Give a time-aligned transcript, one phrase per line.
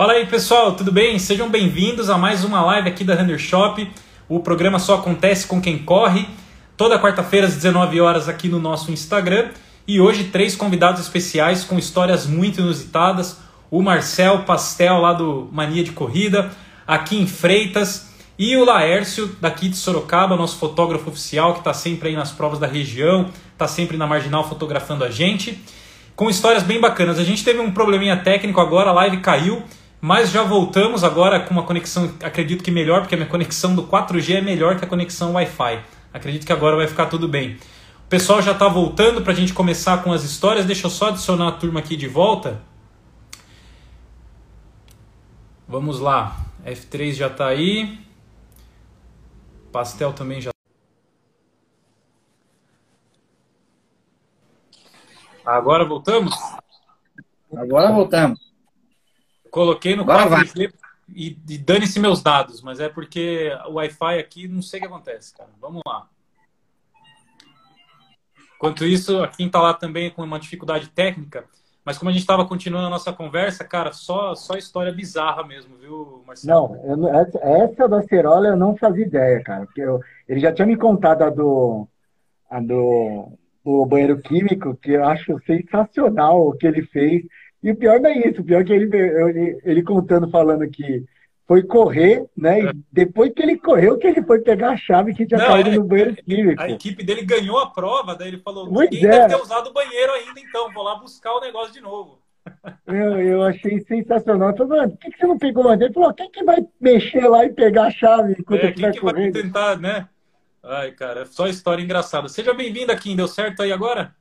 [0.00, 1.18] Fala aí pessoal, tudo bem?
[1.18, 3.86] Sejam bem-vindos a mais uma live aqui da Runner Shop.
[4.30, 6.26] O programa só acontece com quem corre.
[6.74, 9.50] Toda quarta-feira às 19 horas aqui no nosso Instagram.
[9.86, 13.40] E hoje três convidados especiais com histórias muito inusitadas.
[13.70, 16.50] O Marcel Pastel lá do Mania de Corrida,
[16.86, 18.08] aqui em Freitas
[18.38, 22.58] e o Laércio daqui de Sorocaba, nosso fotógrafo oficial que está sempre aí nas provas
[22.58, 25.62] da região, está sempre na Marginal fotografando a gente,
[26.16, 27.18] com histórias bem bacanas.
[27.18, 29.62] A gente teve um probleminha técnico agora, a live caiu,
[30.00, 33.86] mas já voltamos agora com uma conexão, acredito que melhor, porque a minha conexão do
[33.86, 35.80] 4G é melhor que a conexão Wi-Fi.
[36.12, 37.58] Acredito que agora vai ficar tudo bem.
[38.06, 40.64] O pessoal já está voltando para a gente começar com as histórias.
[40.64, 42.62] Deixa eu só adicionar a turma aqui de volta.
[45.68, 46.36] Vamos lá.
[46.64, 48.00] F3 já está aí.
[49.70, 50.50] Pastel também já.
[55.44, 56.34] Agora voltamos?
[57.54, 58.49] Agora voltamos.
[59.50, 60.72] Coloquei no 4G
[61.08, 64.88] e, e dane-se meus dados, mas é porque o Wi-Fi aqui não sei o que
[64.88, 65.50] acontece, cara.
[65.60, 66.06] Vamos lá.
[68.56, 71.44] Enquanto isso, quem está lá também com uma dificuldade técnica,
[71.84, 75.76] mas como a gente estava continuando a nossa conversa, cara, só, só história bizarra mesmo,
[75.76, 76.76] viu, Marcelo?
[76.84, 79.64] Não, essa, essa da Cerola eu não fazia ideia, cara.
[79.64, 81.88] Porque eu, ele já tinha me contado a do,
[82.50, 83.32] a do,
[83.64, 87.22] do banheiro químico, que eu acho sensacional o que ele fez.
[87.62, 90.68] E o pior não é isso, o pior é que ele, ele, ele contando, falando
[90.68, 91.04] que
[91.46, 92.62] foi correr, né?
[92.62, 92.72] E é.
[92.92, 95.74] depois que ele correu, que ele foi pegar a chave que tinha não, caído é,
[95.74, 96.62] no banheiro químico.
[96.62, 99.10] A equipe dele ganhou a prova, daí ele falou, pois ninguém é.
[99.10, 102.20] deve ter usado o banheiro ainda, então, vou lá buscar o negócio de novo.
[102.86, 104.56] Eu, eu achei sensacional.
[104.56, 105.84] Falei, mano, por que, que você não pegou antes?
[105.84, 108.98] Ele falou, quem que vai mexer lá e pegar a chave enquanto é, quem que
[108.98, 109.32] correndo?
[109.32, 110.08] vai tentar, né?
[110.62, 112.28] Ai, cara, é só história engraçada.
[112.28, 114.14] Seja bem-vindo aqui, deu certo aí agora?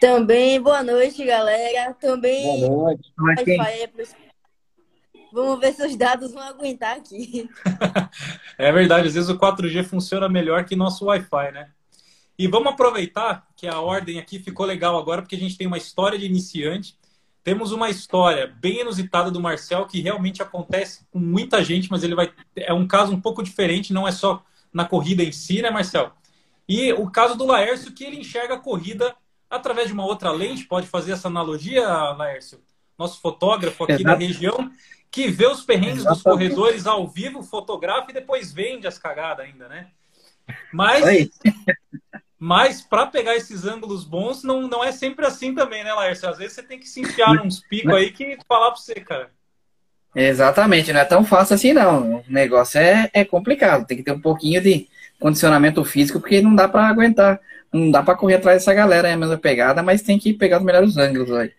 [0.00, 1.94] Também, boa noite, galera.
[1.94, 2.60] Também.
[2.60, 3.12] Boa noite.
[5.32, 7.48] Vamos ver se os dados vão aguentar aqui.
[8.58, 11.70] é verdade, às vezes o 4G funciona melhor que nosso Wi-Fi, né?
[12.38, 15.78] E vamos aproveitar que a ordem aqui ficou legal agora, porque a gente tem uma
[15.78, 16.98] história de iniciante.
[17.42, 22.14] Temos uma história bem inusitada do Marcel, que realmente acontece com muita gente, mas ele
[22.14, 22.30] vai.
[22.54, 26.12] É um caso um pouco diferente, não é só na corrida em si, né, Marcel?
[26.68, 29.14] E o caso do Laércio, que ele enxerga a corrida
[29.50, 32.60] através de uma outra lente, pode fazer essa analogia, Laércio?
[32.98, 34.04] Nosso fotógrafo aqui Exato.
[34.04, 34.70] da região,
[35.10, 36.22] que vê os perrengues Exatamente.
[36.24, 39.88] dos corredores ao vivo, fotografa e depois vende as cagadas ainda, né?
[40.72, 41.30] Mas,
[42.38, 46.28] mas para pegar esses ângulos bons, não, não é sempre assim também, né, Laércio?
[46.28, 49.30] Às vezes você tem que se enfiar nos picos aí que falar para você, cara.
[50.14, 52.20] Exatamente, não é tão fácil assim, não.
[52.20, 54.88] O negócio é, é complicado, tem que ter um pouquinho de
[55.20, 57.38] condicionamento físico, porque não dá para aguentar,
[57.76, 60.58] não dá para correr atrás dessa galera, é a mesma pegada, mas tem que pegar
[60.58, 61.52] os melhores ângulos aí.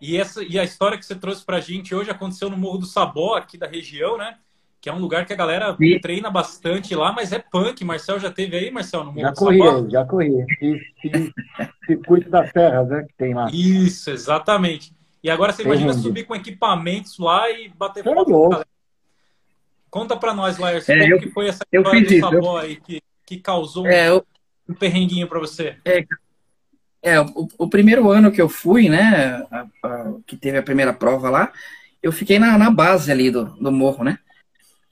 [0.00, 2.86] E, essa, e a história que você trouxe pra gente hoje aconteceu no Morro do
[2.86, 4.36] Sabó, aqui da região, né?
[4.80, 5.98] Que é um lugar que a galera Sim.
[5.98, 7.82] treina bastante lá, mas é punk.
[7.84, 9.88] Marcel já teve aí, Marcel, no Morro já do corri, Sabó?
[9.88, 10.46] Já corri,
[11.86, 13.04] Circuito das Terras, né?
[13.08, 13.48] Que tem lá.
[13.50, 14.92] Isso, exatamente.
[15.22, 16.02] E agora você tem imagina onde?
[16.02, 18.68] subir com equipamentos lá e bater foto com a galera.
[19.88, 23.00] Conta pra nós, Laércio, é, como eu, que foi essa história do Sabó aí que,
[23.24, 24.26] que causou é, um, eu,
[24.68, 25.76] um perrenguinho pra você?
[25.84, 26.04] É,
[27.02, 30.92] é, o, o, primeiro ano que eu fui, né, a, a, que teve a primeira
[30.92, 31.52] prova lá,
[32.02, 34.18] eu fiquei na, na base ali do, do morro, né?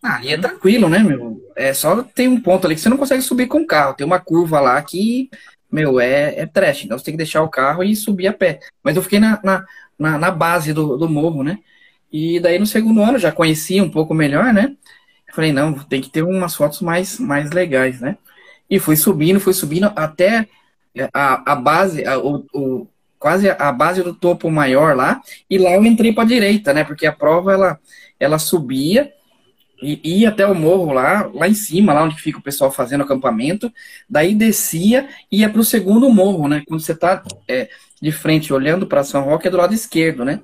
[0.02, 1.40] Ah, e é tranquilo, né, meu?
[1.54, 3.94] É só tem um ponto ali que você não consegue subir com o carro.
[3.94, 5.30] Tem uma curva lá que,
[5.70, 6.84] meu, é, é trash.
[6.84, 8.58] Então você tem que deixar o carro e subir a pé.
[8.82, 9.64] Mas eu fiquei na, na,
[9.96, 11.58] na, na base do, do morro, né?
[12.12, 14.74] E daí no segundo ano já conhecia um pouco melhor, né?
[15.28, 18.18] Eu falei, não, tem que ter umas fotos mais, mais legais, né?
[18.72, 20.48] E fui subindo, fui subindo até
[21.12, 22.88] a, a base, a, o, o,
[23.18, 26.82] quase a base do topo maior lá, e lá eu entrei para a direita, né?
[26.82, 27.78] Porque a prova ela,
[28.18, 29.12] ela subia
[29.82, 33.02] e ia até o morro lá, lá em cima, lá onde fica o pessoal fazendo
[33.02, 33.70] acampamento,
[34.08, 36.62] daí descia e ia para o segundo morro, né?
[36.66, 37.68] Quando você está é,
[38.00, 40.40] de frente olhando para São Roque é do lado esquerdo, né?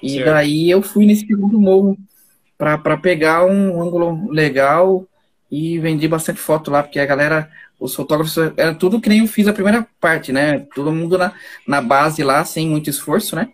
[0.00, 0.26] E certo.
[0.26, 1.98] daí eu fui nesse segundo morro
[2.56, 5.04] para pegar um ângulo legal
[5.50, 9.26] e vendi bastante foto lá, porque a galera os fotógrafos era tudo que nem eu
[9.26, 10.60] fiz a primeira parte, né?
[10.74, 11.32] Todo mundo na,
[11.66, 13.50] na base lá, sem muito esforço, né?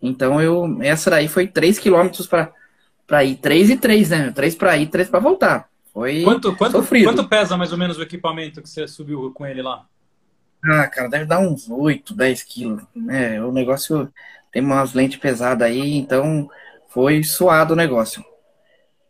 [0.00, 4.32] Então eu essa daí foi 3 quilômetros para ir, 3 e 3, né?
[4.32, 5.68] 3 para ir, 3 para voltar.
[5.92, 7.04] Foi quanto, quanto, sofrido.
[7.04, 9.84] quanto pesa mais ou menos o equipamento que você subiu com ele lá?
[10.62, 12.82] Ah, cara, deve dar uns 8, 10 quilos.
[13.08, 14.10] É, o negócio
[14.50, 16.50] tem umas lentes pesadas aí, então
[16.88, 18.24] foi suado o negócio.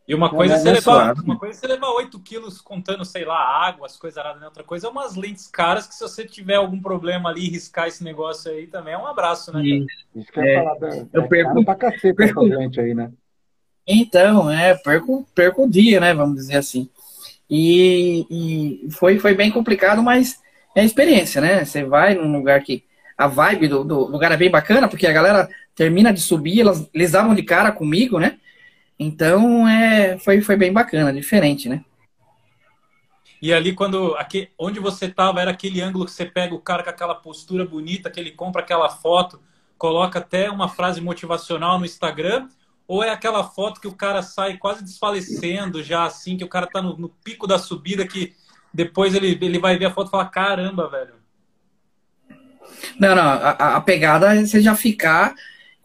[0.09, 3.25] E uma coisa, é você levar, uma coisa é você levar 8 quilos contando, sei
[3.25, 4.47] lá, água, as coisas aradas, né?
[4.47, 8.05] Outra coisa é umas lentes caras que se você tiver algum problema ali riscar esse
[8.05, 9.65] negócio aí também é um abraço, né?
[9.65, 13.11] Isso, isso que eu ia é, eu é perco, pra cacete aí, né?
[13.85, 16.15] Então, é, perco, perco o dia, né?
[16.15, 16.89] Vamos dizer assim.
[17.51, 20.41] E, e foi, foi bem complicado, mas
[20.75, 21.65] é experiência, né?
[21.65, 22.85] Você vai num lugar que
[23.19, 26.89] a vibe do, do lugar é bem bacana, porque a galera termina de subir, elas,
[26.95, 28.39] eles davam de cara comigo, né?
[28.99, 31.85] Então, é, foi, foi bem bacana, diferente, né?
[33.41, 36.83] E ali, quando aqui, onde você estava, era aquele ângulo que você pega o cara
[36.83, 39.41] com aquela postura bonita, que ele compra aquela foto,
[39.77, 42.49] coloca até uma frase motivacional no Instagram,
[42.89, 46.67] ou é aquela foto que o cara sai quase desfalecendo, já assim, que o cara
[46.67, 48.35] tá no, no pico da subida, que
[48.73, 51.15] depois ele, ele vai ver a foto e falar: caramba, velho.
[52.99, 55.35] Não, não, a, a pegada é você já ficar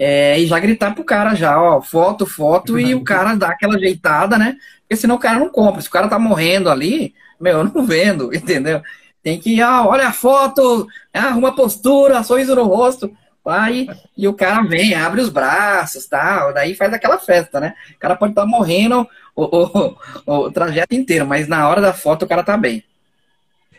[0.03, 3.75] é, e já gritar pro cara já, ó, foto, foto, e o cara dá aquela
[3.75, 4.57] ajeitada, né?
[4.81, 5.79] Porque senão o cara não compra.
[5.79, 8.81] Se o cara tá morrendo ali, meu, eu não vendo, entendeu?
[9.21, 13.15] Tem que, ah, olha a foto, arruma postura, sorriso no rosto,
[13.45, 13.87] vai,
[14.17, 17.75] e o cara vem, abre os braços, tal, daí faz aquela festa, né?
[17.95, 19.95] O cara pode estar tá morrendo o, o,
[20.25, 22.83] o, o trajeto inteiro, mas na hora da foto o cara tá bem.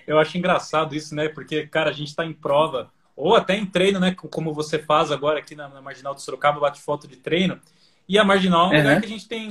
[0.06, 1.28] Eu acho engraçado isso, né?
[1.28, 4.14] Porque, cara, a gente tá em prova, ou até em treino, né?
[4.14, 7.60] Como você faz agora aqui na, na Marginal do Sorocaba, bate foto de treino.
[8.08, 8.82] E a Marginal é um uhum.
[8.82, 9.50] lugar que a gente tem,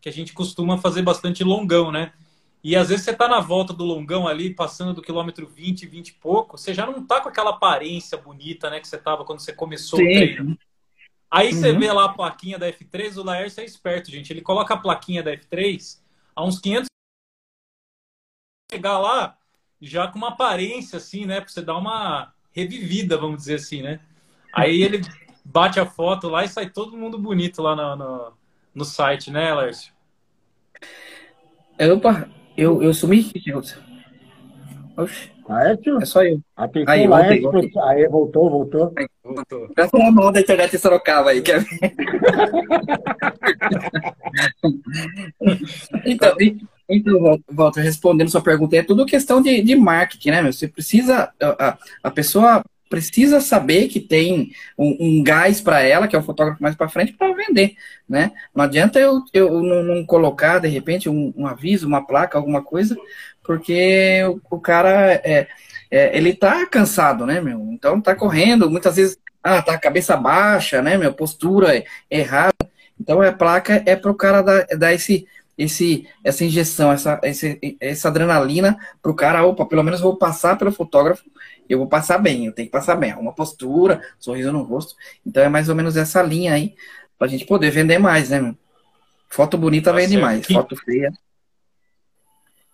[0.00, 2.12] que a gente costuma fazer bastante longão, né?
[2.62, 6.08] E às vezes você tá na volta do longão ali, passando do quilômetro 20, 20
[6.08, 9.40] e pouco, você já não tá com aquela aparência bonita, né, que você tava quando
[9.40, 10.04] você começou Sim.
[10.04, 10.58] o treino.
[11.30, 11.60] Aí uhum.
[11.60, 14.30] você vê lá a plaquinha da F3, o Laércio é esperto, gente.
[14.30, 16.00] Ele coloca a plaquinha da F3
[16.36, 16.86] a uns 500
[18.70, 19.36] chegar lá
[19.80, 24.00] já com uma aparência assim, né, para você dar uma revivida, vamos dizer assim, né?
[24.52, 25.00] Aí ele
[25.44, 28.32] bate a foto lá e sai todo mundo bonito lá no, no,
[28.74, 29.92] no site, né, Laércio?
[31.94, 33.32] Opa, eu, eu sumi?
[34.96, 35.30] Oxe.
[35.48, 35.98] Laércio?
[36.00, 36.40] É só eu.
[36.56, 37.08] Atenção, aí.
[37.08, 37.70] Voltei, voltei.
[37.82, 38.92] Aí, voltou, voltou.
[38.96, 39.68] Aí, voltou.
[39.94, 41.94] Uma mão da internet em Sorocaba aí, quer ver?
[46.06, 46.36] então,
[46.90, 50.52] então, Walter, respondendo sua pergunta, é tudo questão de, de marketing, né, meu?
[50.52, 56.16] Você precisa, a, a pessoa precisa saber que tem um, um gás para ela, que
[56.16, 57.76] é o fotógrafo mais para frente, para vender,
[58.08, 58.32] né?
[58.52, 62.62] Não adianta eu, eu não, não colocar, de repente, um, um, aviso, uma placa, alguma
[62.62, 62.96] coisa,
[63.44, 65.46] porque o, o cara, é,
[65.88, 67.60] é, ele tá cansado, né, meu?
[67.72, 71.12] Então tá correndo, muitas vezes, ah, tá cabeça baixa, né, meu?
[71.12, 72.54] Postura errada.
[73.00, 75.26] Então a placa é para o cara dar, dar esse,
[75.62, 80.56] esse, essa injeção, essa, esse, essa adrenalina para o cara, opa, pelo menos vou passar
[80.56, 81.24] pelo fotógrafo
[81.70, 84.96] eu vou passar bem, eu tenho que passar bem, uma postura, sorriso no rosto.
[85.24, 86.74] Então é mais ou menos essa linha aí,
[87.16, 88.56] pra gente poder vender mais, né, meu?
[89.28, 90.22] Foto bonita tá vende certo.
[90.22, 91.12] mais, foto feia.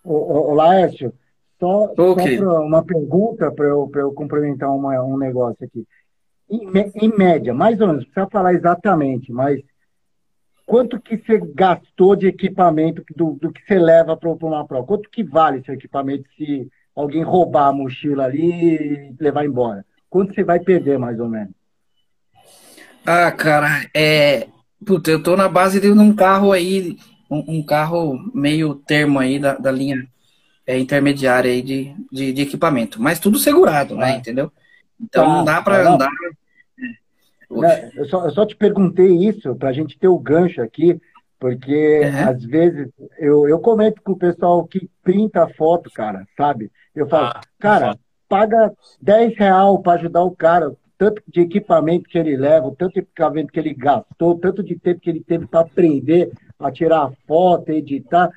[0.03, 1.13] Ô, ô Laércio,
[1.59, 2.15] só, só
[2.63, 5.85] uma pergunta para eu, eu complementar uma, um negócio aqui.
[6.49, 9.61] Em, em, média, mais ou menos, precisa falar exatamente, mas
[10.67, 14.85] quanto que você gastou de equipamento do, do que você leva para uma prova?
[14.85, 19.85] Quanto que vale esse equipamento se alguém roubar a mochila ali e levar embora?
[20.09, 21.53] Quanto você vai perder, mais ou menos?
[23.05, 24.47] Ah, cara, é.
[24.85, 26.97] Puta, eu tô na base de um carro aí,
[27.31, 30.05] um, um carro meio termo aí da, da linha
[30.67, 33.01] é, intermediária aí de, de, de, equipamento.
[33.01, 34.11] Mas tudo segurado, né?
[34.11, 34.17] ah.
[34.17, 34.51] Entendeu?
[34.99, 36.09] Então tá, não dá para andar.
[37.63, 40.99] É, eu, só, eu só te perguntei isso para a gente ter o gancho aqui,
[41.39, 42.29] porque uhum.
[42.29, 42.89] às vezes
[43.19, 46.71] eu, eu comento com o pessoal que printa a foto, cara, sabe?
[46.93, 52.17] Eu falo, ah, cara, paga 10 real para ajudar o cara, tanto de equipamento que
[52.17, 55.61] ele leva, tanto de equipamento que ele gastou, tanto de tempo que ele teve para
[55.61, 58.31] aprender a tirar foto, editar.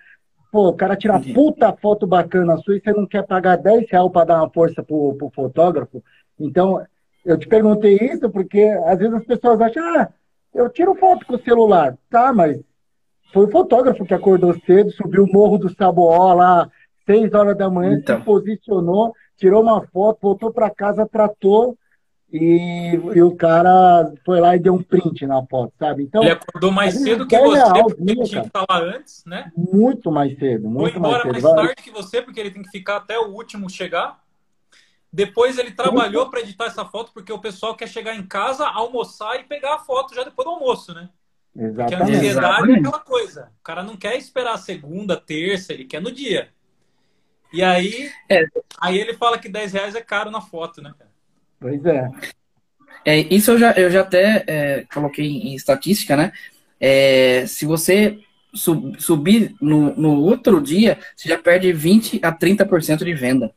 [0.52, 4.10] Pô, o cara tira puta foto bacana sua e você não quer pagar 10 real
[4.10, 6.02] para dar uma força pro, pro fotógrafo.
[6.38, 6.84] Então,
[7.24, 10.08] eu te perguntei isso porque às vezes as pessoas acham, ah,
[10.54, 11.96] eu tiro foto com o celular.
[12.08, 12.58] Tá, mas
[13.32, 16.68] foi o fotógrafo que acordou cedo, subiu o morro do Saboó lá,
[17.06, 18.18] seis horas da manhã, então.
[18.18, 21.76] se posicionou, tirou uma foto, voltou para casa, tratou
[22.32, 26.04] e, e, o cara foi lá e deu um print na foto, sabe?
[26.04, 29.24] Então, ele acordou mais cedo que você, real, porque ele tinha que estar lá antes,
[29.26, 29.50] né?
[29.56, 30.68] Muito mais cedo.
[30.68, 33.32] Muito Foi embora mais, mais tarde que você, porque ele tem que ficar até o
[33.32, 34.20] último chegar.
[35.12, 39.40] Depois ele trabalhou para editar essa foto, porque o pessoal quer chegar em casa, almoçar
[39.40, 41.08] e pegar a foto já depois do almoço, né?
[41.56, 41.76] Exatamente.
[41.76, 43.52] Porque a ansiedade é aquela coisa.
[43.60, 46.48] O cara não quer esperar a segunda, terça, ele quer no dia.
[47.52, 48.44] E aí, é.
[48.80, 51.10] aí ele fala que 10 reais é caro na foto, né, cara?
[51.58, 52.10] Pois é.
[53.04, 56.32] é isso eu já, eu já até é, coloquei em estatística, né?
[56.78, 58.20] É, se você
[58.54, 63.52] sub, subir no, no outro dia, você já perde 20 a 30% de venda.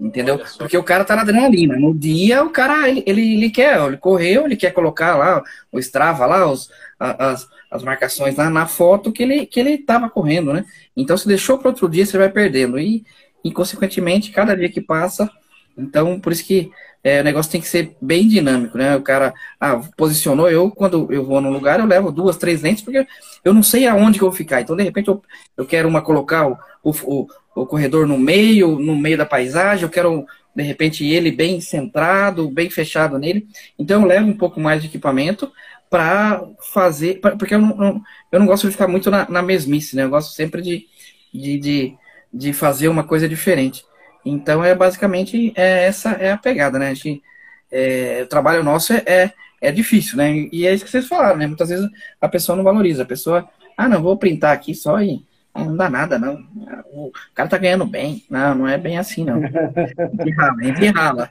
[0.00, 0.40] Entendeu?
[0.56, 1.76] Porque o cara tá na adrenalina.
[1.76, 5.78] No dia, o cara, ele, ele, ele quer, ele correu, ele quer colocar lá o
[5.80, 10.52] Strava lá, os, as, as marcações na, na foto que ele que ele estava correndo,
[10.52, 10.64] né?
[10.96, 13.04] Então se deixou para outro dia, você vai perdendo e,
[13.44, 15.30] e consequentemente cada dia que passa,
[15.76, 16.70] então por isso que
[17.02, 18.96] é, o negócio tem que ser bem dinâmico, né?
[18.96, 22.82] O cara ah, posicionou, eu quando eu vou num lugar eu levo duas, três lentes
[22.82, 23.06] porque
[23.44, 24.60] eu não sei aonde que eu vou ficar.
[24.60, 25.22] Então de repente eu,
[25.56, 29.90] eu quero uma colocar o, o, o corredor no meio, no meio da paisagem, eu
[29.90, 33.46] quero de repente ele bem centrado, bem fechado nele.
[33.78, 35.52] Então eu levo um pouco mais de equipamento
[35.88, 39.96] para fazer, pra, porque eu não, eu não gosto de ficar muito na, na mesmice,
[39.96, 40.04] né?
[40.04, 40.86] Eu gosto sempre de,
[41.32, 41.94] de, de,
[42.32, 43.84] de, fazer uma coisa diferente.
[44.28, 46.88] Então é basicamente é, essa é a pegada, né?
[46.90, 47.22] A gente,
[47.70, 50.48] é, o trabalho nosso é, é, é difícil, né?
[50.52, 51.46] E é isso que vocês falaram, né?
[51.46, 51.88] Muitas vezes
[52.20, 55.76] a pessoa não valoriza, a pessoa, ah, não, vou printar aqui só e ah, não
[55.76, 56.46] dá nada, não.
[56.92, 58.24] O cara tá ganhando bem.
[58.30, 59.40] Não, não é bem assim, não.
[60.62, 61.30] Empirrala, rala.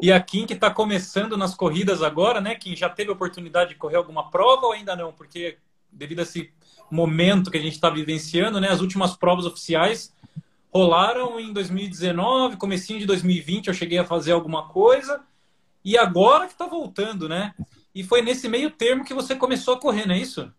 [0.00, 2.54] E a Kim que está começando nas corridas agora, né?
[2.54, 5.12] Kim já teve oportunidade de correr alguma prova ou ainda não?
[5.12, 5.56] Porque
[5.90, 6.50] devido a esse
[6.90, 8.68] momento que a gente está vivenciando, né?
[8.68, 10.12] As últimas provas oficiais
[10.72, 15.22] rolaram em 2019, comecinho de 2020 eu cheguei a fazer alguma coisa
[15.84, 17.54] e agora que está voltando, né?
[17.94, 20.50] E foi nesse meio termo que você começou a correr, não é isso?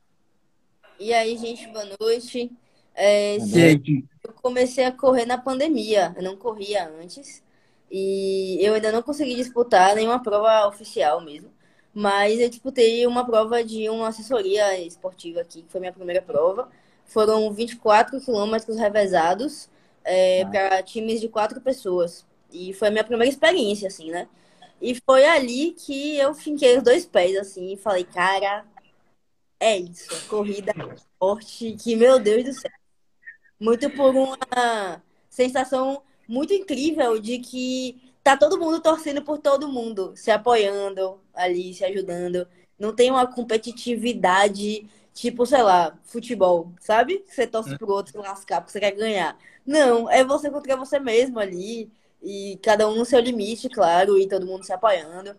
[1.00, 2.52] E aí, gente, boa noite.
[2.94, 7.42] É, eu comecei a correr na pandemia, eu não corria antes.
[7.90, 11.50] E eu ainda não consegui disputar nenhuma prova oficial mesmo.
[11.94, 16.70] Mas eu disputei uma prova de uma assessoria esportiva aqui, que foi minha primeira prova.
[17.06, 19.70] Foram 24 quilômetros revezados
[20.04, 20.50] é, ah.
[20.50, 22.26] para times de quatro pessoas.
[22.52, 24.28] E foi a minha primeira experiência, assim, né?
[24.82, 28.66] E foi ali que eu finquei os dois pés, assim, e falei, cara,
[29.60, 30.28] é isso.
[30.28, 30.74] Corrida
[31.20, 32.72] forte, que, meu Deus do céu.
[33.60, 40.14] Muito por uma sensação muito incrível de que tá todo mundo torcendo por todo mundo,
[40.16, 42.48] se apoiando ali, se ajudando.
[42.78, 47.24] Não tem uma competitividade tipo, sei lá, futebol, sabe?
[47.28, 49.38] Você torce pro outro lascar porque você quer ganhar.
[49.66, 51.92] Não, é você contra você mesmo ali.
[52.22, 55.36] E cada um no seu limite, claro, e todo mundo se apoiando.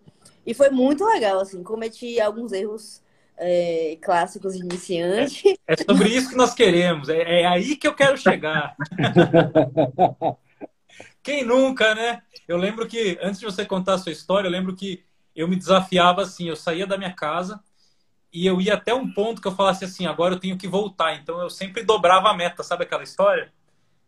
[0.46, 3.02] E foi muito legal, assim, cometi alguns erros
[3.38, 5.58] é, clássicos de iniciante.
[5.66, 8.76] É, é, sobre isso que nós queremos, é, é aí que eu quero chegar.
[11.22, 12.22] Quem nunca, né?
[12.46, 15.02] Eu lembro que, antes de você contar a sua história, eu lembro que
[15.34, 17.58] eu me desafiava assim, eu saía da minha casa
[18.30, 21.14] e eu ia até um ponto que eu falasse assim, agora eu tenho que voltar.
[21.14, 23.50] Então eu sempre dobrava a meta, sabe aquela história?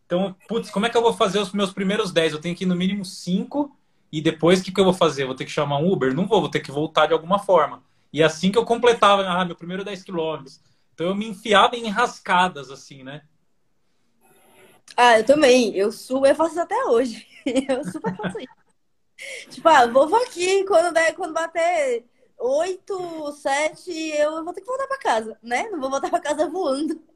[0.07, 2.31] Então, putz, como é que eu vou fazer os meus primeiros 10?
[2.33, 3.77] Eu tenho que ir no mínimo 5
[4.09, 5.25] e depois o que, que eu vou fazer?
[5.25, 6.13] Vou ter que chamar um Uber?
[6.13, 7.83] Não vou, vou ter que voltar de alguma forma.
[8.11, 10.61] E assim que eu completava, ah, meu primeiro 10 quilômetros.
[10.93, 13.21] Então eu me enfiava em rascadas, assim, né?
[14.95, 15.75] Ah, eu também.
[15.75, 17.27] Eu subo, eu faço até hoje.
[17.69, 19.49] Eu super faço isso.
[19.51, 22.03] tipo, ah, vou aqui, quando, der, quando bater
[22.37, 25.69] 8, 7, eu vou ter que voltar pra casa, né?
[25.69, 27.01] Não vou voltar pra casa voando.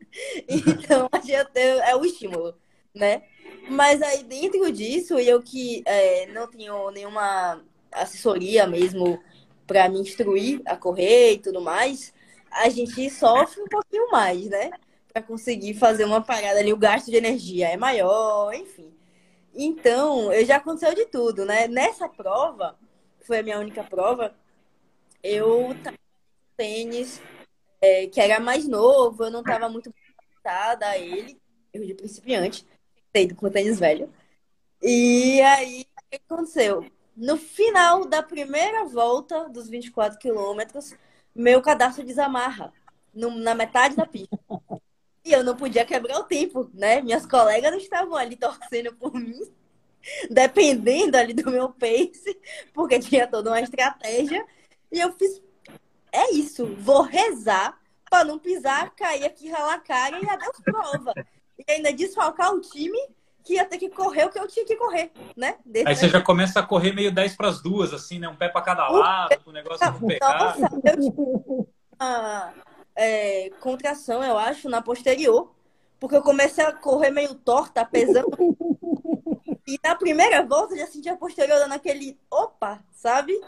[0.46, 1.10] Então,
[1.86, 2.54] é o estímulo,
[2.94, 3.24] né?
[3.70, 9.22] Mas aí, dentro disso, eu que é, não tenho nenhuma assessoria mesmo
[9.68, 12.14] para me instruir a correr e tudo mais,
[12.52, 14.72] a gente sofre um pouquinho mais, né?
[15.12, 18.92] para conseguir fazer uma parada ali, o gasto de energia é maior, enfim.
[19.54, 21.68] Então, eu já aconteceu de tudo, né?
[21.68, 22.78] Nessa prova,
[23.22, 24.34] foi a minha única prova,
[25.22, 27.22] eu tava com tênis
[27.82, 31.40] é, que era mais novo, eu não estava muito adaptada a ele,
[31.74, 32.66] erro de principiante,
[33.12, 34.12] tendo com tênis velho.
[34.82, 36.86] E aí, o que aconteceu?
[37.16, 40.96] No final da primeira volta dos 24 quilômetros,
[41.36, 42.74] meu cadastro desamarra
[43.14, 44.38] no, na metade da pista.
[45.24, 47.02] E eu não podia quebrar o tempo, né?
[47.02, 49.40] Minhas colegas estavam ali torcendo por mim,
[50.32, 52.40] dependendo ali do meu pace,
[52.74, 54.44] porque tinha toda uma estratégia.
[54.92, 55.42] E eu fiz,
[56.12, 61.14] é isso, vou rezar para não pisar, cair aqui, ralar a cara e adeus prova.
[61.68, 62.98] E ainda desfalcar o time
[63.44, 65.58] que ia ter que correr o que eu tinha que correr, né?
[65.66, 68.28] Desde Aí você já começa a correr meio 10 para as duas, assim, né?
[68.28, 70.58] Um pé para cada lado, o negócio não pegar.
[70.60, 70.70] Nossa,
[72.00, 72.52] eu
[72.96, 75.54] é, contração, eu acho, na posterior.
[76.00, 78.36] Porque eu comecei a correr meio torta, pesando.
[79.68, 83.40] e na primeira volta já senti a posterior dando aquele opa, sabe?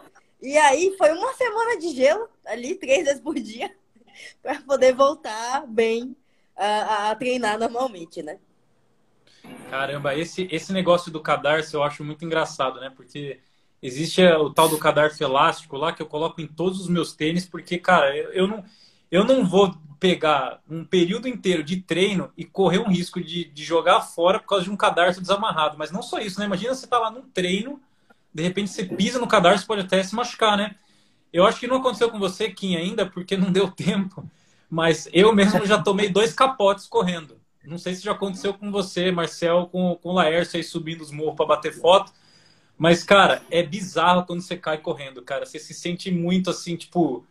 [0.42, 3.76] E aí foi uma semana de gelo ali, três vezes por dia,
[4.42, 6.16] para poder voltar bem
[6.56, 8.38] a, a, treinar normalmente, né?
[9.70, 12.92] Caramba, esse, esse negócio do cadarço eu acho muito engraçado, né?
[12.96, 13.40] Porque
[13.82, 17.46] existe o tal do cadarço elástico lá que eu coloco em todos os meus tênis,
[17.46, 18.64] porque, cara, eu, eu não
[19.14, 23.64] eu não vou pegar um período inteiro de treino e correr um risco de, de
[23.64, 25.78] jogar fora por causa de um cadarço desamarrado.
[25.78, 26.48] Mas não só isso, né?
[26.48, 27.80] Imagina você tá lá num treino,
[28.34, 30.76] de repente você pisa no cadarço, pode até se machucar, né?
[31.32, 34.30] Eu acho que não aconteceu com você, Kim, ainda, porque não deu tempo.
[34.74, 37.40] Mas eu mesmo já tomei dois capotes correndo.
[37.64, 41.12] Não sei se já aconteceu com você, Marcel, com, com o Laércio aí subindo os
[41.12, 42.12] morros para bater foto.
[42.76, 45.46] Mas, cara, é bizarro quando você cai correndo, cara.
[45.46, 47.24] Você se sente muito assim, tipo.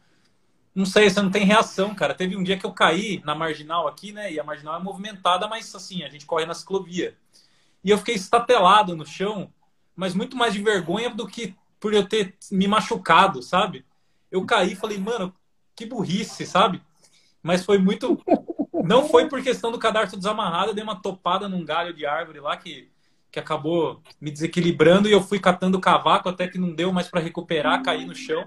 [0.73, 2.15] Não sei, você não tem reação, cara.
[2.15, 4.33] Teve um dia que eu caí na marginal aqui, né?
[4.33, 7.17] E a marginal é movimentada, mas assim, a gente corre na ciclovia.
[7.83, 9.53] E eu fiquei estatelado no chão,
[9.97, 13.85] mas muito mais de vergonha do que por eu ter me machucado, sabe?
[14.31, 15.35] Eu caí e falei, mano,
[15.75, 16.81] que burrice, sabe?
[17.43, 18.21] Mas foi muito.
[18.85, 22.41] Não foi por questão do cadarço desamarrado, eu dei uma topada num galho de árvore
[22.41, 22.91] lá que,
[23.31, 27.21] que acabou me desequilibrando e eu fui catando cavaco até que não deu mais para
[27.21, 28.45] recuperar, caí no chão.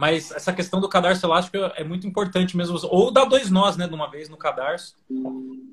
[0.00, 2.78] Mas essa questão do cadarço elástico é muito importante mesmo.
[2.84, 4.96] Ou dá dois nós, né, de uma vez no cadarço.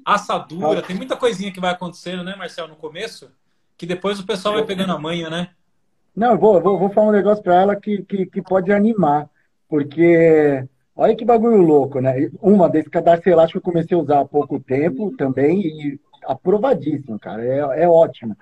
[0.04, 3.32] Assadura, tem muita coisinha que vai acontecendo, né, Marcel, no começo,
[3.77, 5.51] que depois o pessoal vai pegando a manha, né?
[6.13, 9.30] Não, vou, vou, vou falar um negócio para ela que, que, que pode animar,
[9.70, 12.30] porque olha que bagulho louco, né?
[12.42, 17.46] Uma desse cadarço elástico eu comecei a usar há pouco tempo também e aprovadíssimo, cara,
[17.46, 18.36] é, é ótimo.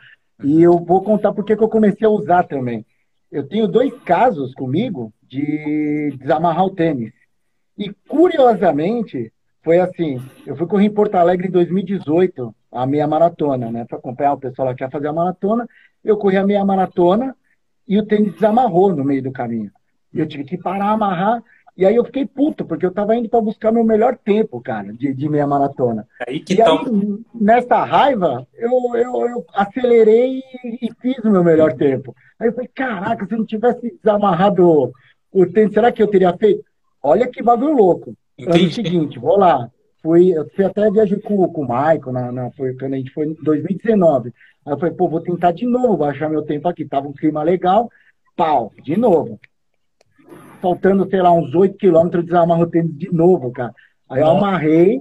[0.43, 2.85] E eu vou contar por que eu comecei a usar também.
[3.31, 7.13] Eu tenho dois casos comigo de desamarrar o tênis.
[7.77, 9.31] E curiosamente,
[9.61, 13.85] foi assim, eu fui correr em Porto Alegre em 2018, a meia maratona, né?
[13.85, 15.67] Para acompanhar o pessoal lá que ia fazer a maratona.
[16.03, 17.35] Eu corri a meia maratona
[17.87, 19.71] e o tênis desamarrou no meio do caminho.
[20.13, 21.43] Eu tive que parar, amarrar,
[21.77, 24.93] e aí eu fiquei puto, porque eu tava indo para buscar meu melhor tempo, cara,
[24.93, 26.07] de, de meia maratona.
[26.25, 26.85] Aí que e tal?
[26.85, 32.15] aí, nessa raiva, eu, eu, eu acelerei e, e fiz o meu melhor tempo.
[32.39, 34.93] Aí eu falei, caraca, se eu não tivesse desamarrado
[35.31, 36.63] o tênis, será que eu teria feito?
[37.03, 38.15] Olha que bagulho louco.
[38.39, 38.73] Ano Entendi.
[38.73, 39.69] seguinte, vou lá.
[40.01, 43.11] Fui, eu fui até viajei com, com o Michael, na, na, foi, quando a gente
[43.11, 44.31] foi em 2019.
[44.65, 46.85] Aí eu falei, pô, vou tentar de novo achar meu tempo aqui.
[46.85, 47.89] Tava um clima legal,
[48.35, 49.39] pau, de novo.
[50.65, 53.71] Faltando, sei lá, uns 8 quilômetros, desamarro o tênis de novo, cara.
[54.09, 54.99] Aí eu amarrei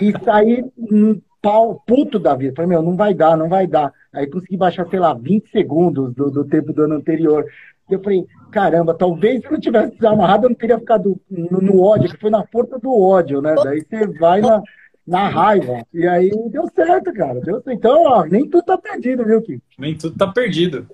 [0.00, 2.54] e saí um pau puto da vida.
[2.56, 3.92] Falei, meu, não vai dar, não vai dar.
[4.10, 7.44] Aí consegui baixar, sei lá, 20 segundos do, do tempo do ano anterior.
[7.90, 11.82] Eu falei, caramba, talvez se eu não tivesse desamarrado, eu não teria ficado no, no
[11.82, 13.54] ódio, que foi na força do ódio, né?
[13.62, 14.62] Daí você vai na,
[15.06, 15.86] na raiva.
[15.92, 17.42] E aí deu certo, cara.
[17.42, 17.70] Deu certo.
[17.72, 19.60] Então, ó, nem tudo tá perdido, viu, Kim?
[19.78, 20.88] Nem tudo tá perdido.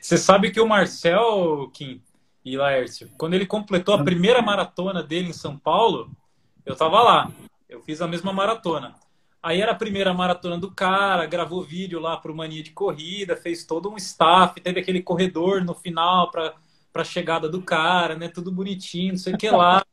[0.00, 2.00] Você sabe que o Marcel, Kim
[2.46, 6.12] e Laércio, quando ele completou a primeira maratona dele em São Paulo,
[6.64, 7.28] eu tava lá.
[7.68, 8.94] Eu fiz a mesma maratona.
[9.42, 13.64] Aí era a primeira maratona do cara, gravou vídeo lá pro Mania de Corrida, fez
[13.64, 16.54] todo um staff, teve aquele corredor no final para
[16.94, 18.28] a chegada do cara, né?
[18.28, 19.84] Tudo bonitinho, não sei o que lá.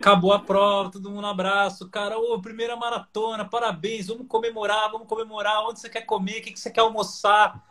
[0.00, 1.90] Acabou a prova, todo mundo abraço.
[1.90, 5.62] Cara, ô, primeira maratona, parabéns, vamos comemorar, vamos comemorar.
[5.68, 6.38] Onde você quer comer?
[6.38, 7.62] O que, que você quer almoçar?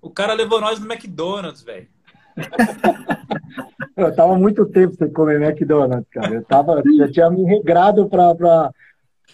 [0.00, 1.92] O cara levou nós no McDonald's, velho.
[3.96, 6.34] Eu tava muito tempo sem comer McDonald's, cara.
[6.34, 8.70] Eu tava, já tinha me regrado pra, pra...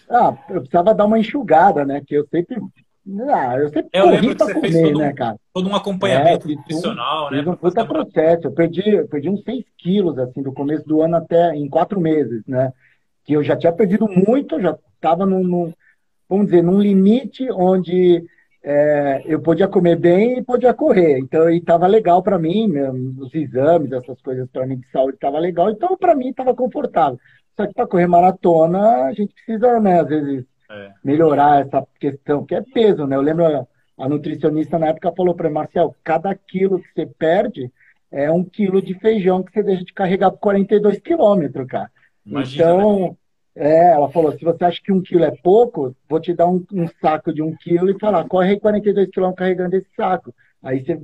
[0.09, 2.01] Ah, eu precisava dar uma enxugada, né?
[2.05, 2.57] Que eu sempre.
[3.33, 5.35] Ah, eu sempre Eu lembro que você comer, fez todo né, um, cara?
[5.53, 7.39] todo um acompanhamento É, fiz um- nutricional, né?
[7.41, 8.47] Um pra fazer puta processo.
[8.47, 11.99] Eu perdi, eu perdi uns 6 quilos, assim, do começo do ano até em quatro
[11.99, 12.71] meses, né?
[13.25, 15.73] Que eu já tinha perdido muito, já estava num, num-
[16.29, 18.23] vamos dizer, num limite onde
[18.63, 21.17] é, eu podia comer bem e podia correr.
[21.19, 22.71] Então, e estava legal para mim,
[23.19, 25.69] os exames, essas coisas para mim de saúde estava legal.
[25.71, 27.19] Então, para mim, estava confortável.
[27.55, 30.93] Só que para correr maratona, a gente precisa, né, às vezes, É.
[31.03, 33.15] melhorar essa questão, que é peso, né?
[33.17, 37.05] Eu lembro a, a nutricionista na época falou para mim, Marcel, cada quilo que você
[37.05, 37.71] perde
[38.09, 41.91] é um quilo de feijão que você deixa de carregar por 42 quilômetros, cara.
[42.25, 43.11] Imagina, né?
[43.55, 46.63] É, ela falou, se você acha que um quilo é pouco, vou te dar um,
[46.71, 50.33] um saco de um quilo e falar, corre aí 42 quilômetros carregando esse saco.
[50.63, 51.01] Aí você,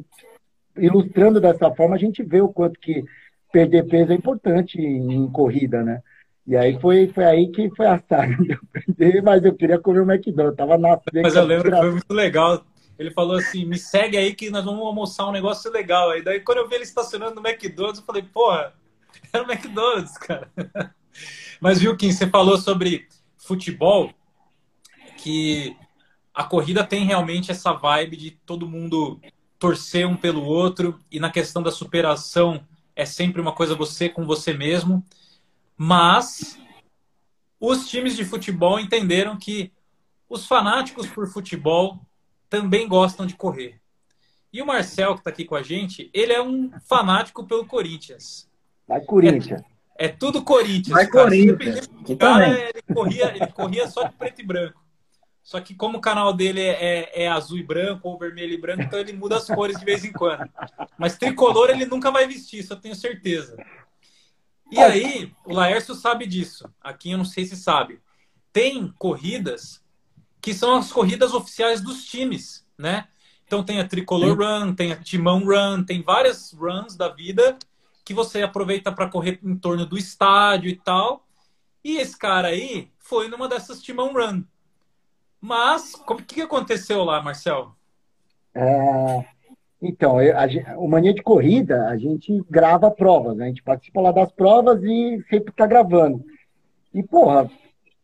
[0.78, 3.04] ilustrando dessa forma, a gente vê o quanto que
[3.52, 6.02] perder peso é importante em, em corrida, né?
[6.46, 9.80] E aí foi, foi aí que foi a saga de eu perder, mas eu queria
[9.80, 12.64] comer o McDonald's, tava na Mas eu lembro que foi muito legal.
[12.98, 16.10] Ele falou assim: me segue aí que nós vamos almoçar um negócio legal.
[16.12, 18.74] Aí daí, quando eu vi ele estacionando no McDonald's, eu falei, porra,
[19.34, 20.50] era o McDonald's, cara.
[21.60, 24.14] Mas viu, Kim, você falou sobre futebol,
[25.18, 25.76] que
[26.34, 29.20] a corrida tem realmente essa vibe de todo mundo
[29.58, 32.66] torcer um pelo outro, e na questão da superação
[32.96, 35.04] é sempre uma coisa você com você mesmo.
[35.76, 36.60] Mas
[37.60, 39.72] os times de futebol entenderam que
[40.30, 42.00] os fanáticos por futebol
[42.50, 43.80] também gostam de correr.
[44.52, 48.50] E o Marcel, que está aqui com a gente, ele é um fanático pelo Corinthians.
[48.88, 49.62] Vai Corinthians.
[49.62, 49.77] É
[50.08, 50.94] tudo Corinthians.
[50.94, 51.24] Vai cara.
[51.24, 51.90] Corinthians.
[52.20, 52.64] Cara, também.
[52.64, 54.86] ele corria, ele corria só de preto e branco.
[55.42, 58.58] Só que como o canal dele é, é, é, azul e branco ou vermelho e
[58.58, 60.48] branco, então ele muda as cores de vez em quando.
[61.00, 63.56] Mas tricolor ele nunca vai vestir, isso eu tenho certeza.
[64.70, 66.70] E aí, o Laércio sabe disso.
[66.82, 68.02] Aqui eu não sei se sabe.
[68.52, 69.82] Tem corridas
[70.42, 73.08] que são as corridas oficiais dos times, né?
[73.46, 77.58] Então tem a Tricolor Run, tem a Timão Run, tem várias runs da vida
[78.08, 81.26] que você aproveita para correr em torno do estádio e tal.
[81.84, 84.44] E esse cara aí foi numa dessas Timão Run.
[85.42, 87.76] Mas, o que aconteceu lá, Marcel?
[88.56, 89.26] É,
[89.82, 93.44] então, a, o Mania de Corrida, a gente grava provas, né?
[93.44, 96.24] A gente participa lá das provas e sempre tá gravando.
[96.94, 97.52] E, porra,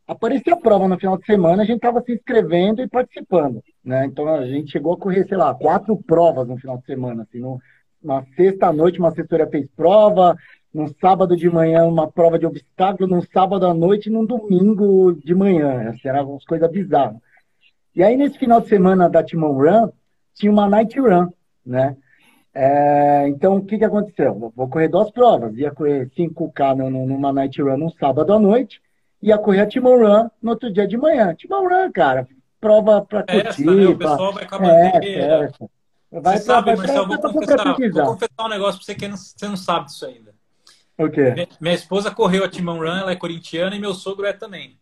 [0.06, 4.06] aparecia a prova no final de semana, a gente tava se inscrevendo e participando, né?
[4.06, 7.40] Então, a gente chegou a correr, sei lá, quatro provas no final de semana, assim,
[7.40, 7.58] no,
[8.04, 10.36] na sexta noite uma assessoria fez prova,
[10.74, 15.14] no sábado de manhã uma prova de obstáculo, no sábado à noite e no domingo
[15.14, 15.90] de manhã.
[15.90, 17.18] Assim, eram umas coisas bizarras.
[17.96, 19.90] E aí, nesse final de semana da Timon Run,
[20.34, 21.30] tinha uma Night Run,
[21.64, 21.96] né?
[22.56, 24.52] É, então, o que, que aconteceu?
[24.56, 25.56] Vou correr duas provas.
[25.58, 28.82] Ia correr 5K numa Night Run no sábado à noite,
[29.22, 31.36] ia correr a Timon Run no outro dia de manhã.
[31.36, 32.28] Timon Run, cara,
[32.60, 33.66] prova para curtir.
[33.66, 33.88] Né?
[33.88, 35.46] O pessoal vai com a bandeira.
[35.46, 35.68] É,
[36.22, 39.18] Vai você pra, sabe, Marcelo, vou confessar, vou confessar um negócio pra você que não,
[39.18, 40.34] você não sabe disso ainda.
[40.98, 41.32] O quê?
[41.32, 44.80] Minha, minha esposa correu a Timon Run, ela é corintiana e meu sogro é também.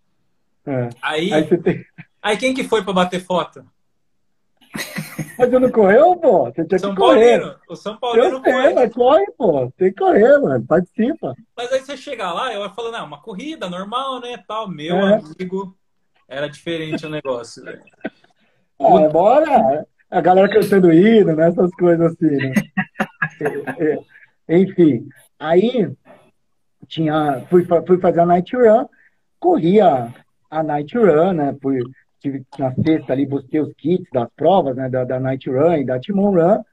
[0.65, 0.89] É.
[1.01, 1.85] Aí, aí, tem...
[2.21, 3.65] aí, quem que foi pra bater foto?
[5.37, 6.45] Mas você não correu, pô?
[6.45, 7.39] Você tinha São que correr.
[7.39, 7.59] Paulino.
[7.67, 8.73] O São Paulino eu sei, corre.
[8.73, 9.71] Mas corre, pô.
[9.77, 10.65] Tem que correr, mano.
[10.65, 11.33] Participa.
[11.55, 14.37] Mas aí você chega lá, eu falo, não, uma corrida normal, né?
[14.45, 14.67] Tal.
[14.67, 15.15] Meu é.
[15.15, 15.75] amigo,
[16.27, 17.83] era diferente o negócio, velho.
[18.79, 21.47] Ah, bora a galera cantando hino, né?
[21.47, 22.54] Essas coisas assim, né?
[23.80, 23.97] É,
[24.47, 25.08] é, enfim,
[25.39, 25.91] aí
[26.88, 28.86] tinha, fui, fui fazer a night run,
[29.39, 30.13] corria
[30.47, 31.58] a night run, né?
[31.60, 31.80] Fui,
[32.19, 34.89] tive na sexta ali, busquei os kits das provas, né?
[34.89, 36.63] Da, da night run e da Timon run.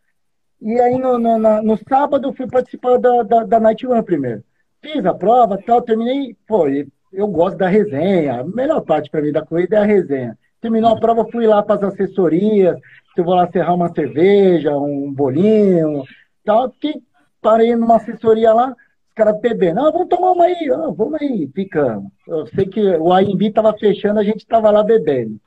[0.60, 4.44] E aí no, no, na, no sábado fui participar da, da, da night run primeiro.
[4.82, 6.66] Fiz a prova, tal, terminei, pô,
[7.12, 8.40] eu gosto da resenha.
[8.40, 10.38] A melhor parte para mim da corrida é a resenha.
[10.60, 12.76] Terminou a prova, fui lá para as assessorias,
[13.14, 16.02] se eu vou lá serrar uma cerveja, um bolinho,
[16.44, 16.70] tal.
[16.70, 17.00] Que
[17.40, 19.80] parei numa assessoria lá, os caras bebendo.
[19.80, 22.10] Ah, vamos tomar uma aí, ah, vamos aí, ficamos.
[22.26, 25.40] Eu sei que o AMB estava fechando, a gente estava lá bebendo.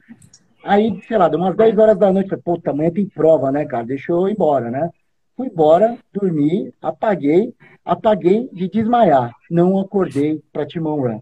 [0.64, 3.66] Aí, sei lá, deu umas 10 horas da noite, falei, pô, amanhã tem prova, né,
[3.66, 3.86] cara?
[3.86, 4.90] Deixa eu ir embora, né?
[5.36, 9.32] Fui embora, dormi, apaguei, apaguei de desmaiar.
[9.50, 11.20] Não acordei para Timon Run.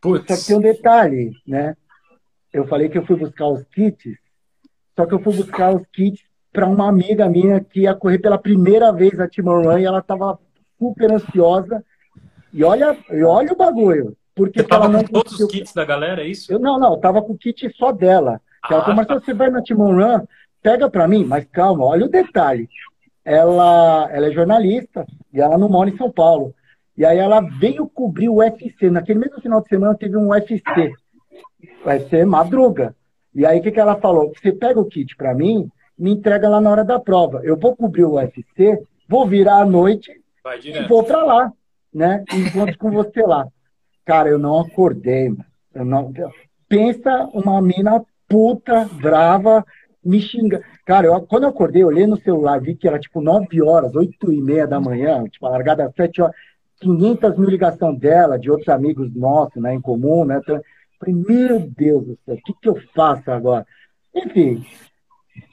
[0.00, 0.26] Putz.
[0.26, 1.76] Só que tem um detalhe, né?
[2.54, 4.16] Eu falei que eu fui buscar os kits
[4.96, 8.38] só que eu fui buscar os kits para uma amiga minha que ia correr pela
[8.38, 10.38] primeira vez a Timon Run e ela estava
[10.78, 11.84] super ansiosa.
[12.52, 14.16] E olha, e olha o bagulho.
[14.34, 16.52] Porque você tava com todos os kits da galera, é isso?
[16.52, 18.40] Eu, não, não, eu tava com o kit só dela.
[18.62, 20.24] Ah, ela falou, Marcelo, você vai na Timon Run,
[20.62, 22.68] pega para mim, mas calma, olha o detalhe.
[23.24, 26.54] Ela, ela é jornalista e ela não mora em São Paulo.
[26.96, 28.90] E aí ela veio cobrir o UFC.
[28.90, 30.92] Naquele mesmo final de semana teve um UFC.
[31.84, 32.94] UFC Madruga.
[33.34, 34.32] E aí, o que, que ela falou?
[34.34, 35.68] Você pega o kit para mim,
[35.98, 37.40] me entrega lá na hora da prova.
[37.42, 40.12] Eu vou cobrir o UFC, vou virar à noite
[40.64, 41.52] e vou para lá,
[41.92, 42.24] né?
[42.32, 43.46] Encontro com você lá.
[44.04, 45.44] Cara, eu não acordei, mano.
[45.74, 46.12] Eu não...
[46.68, 49.64] Pensa uma mina puta, brava,
[50.04, 50.62] me xinga.
[50.84, 53.94] Cara, eu, quando eu acordei, eu olhei no celular, vi que era tipo 9 horas,
[53.94, 56.36] 8 e meia da manhã, tipo, largada às 7 horas.
[56.80, 60.40] 500 mil ligação dela, de outros amigos nossos, né, em comum, né?
[61.04, 63.66] Falei, meu Deus do céu, o que, que eu faço agora?
[64.14, 64.64] Enfim,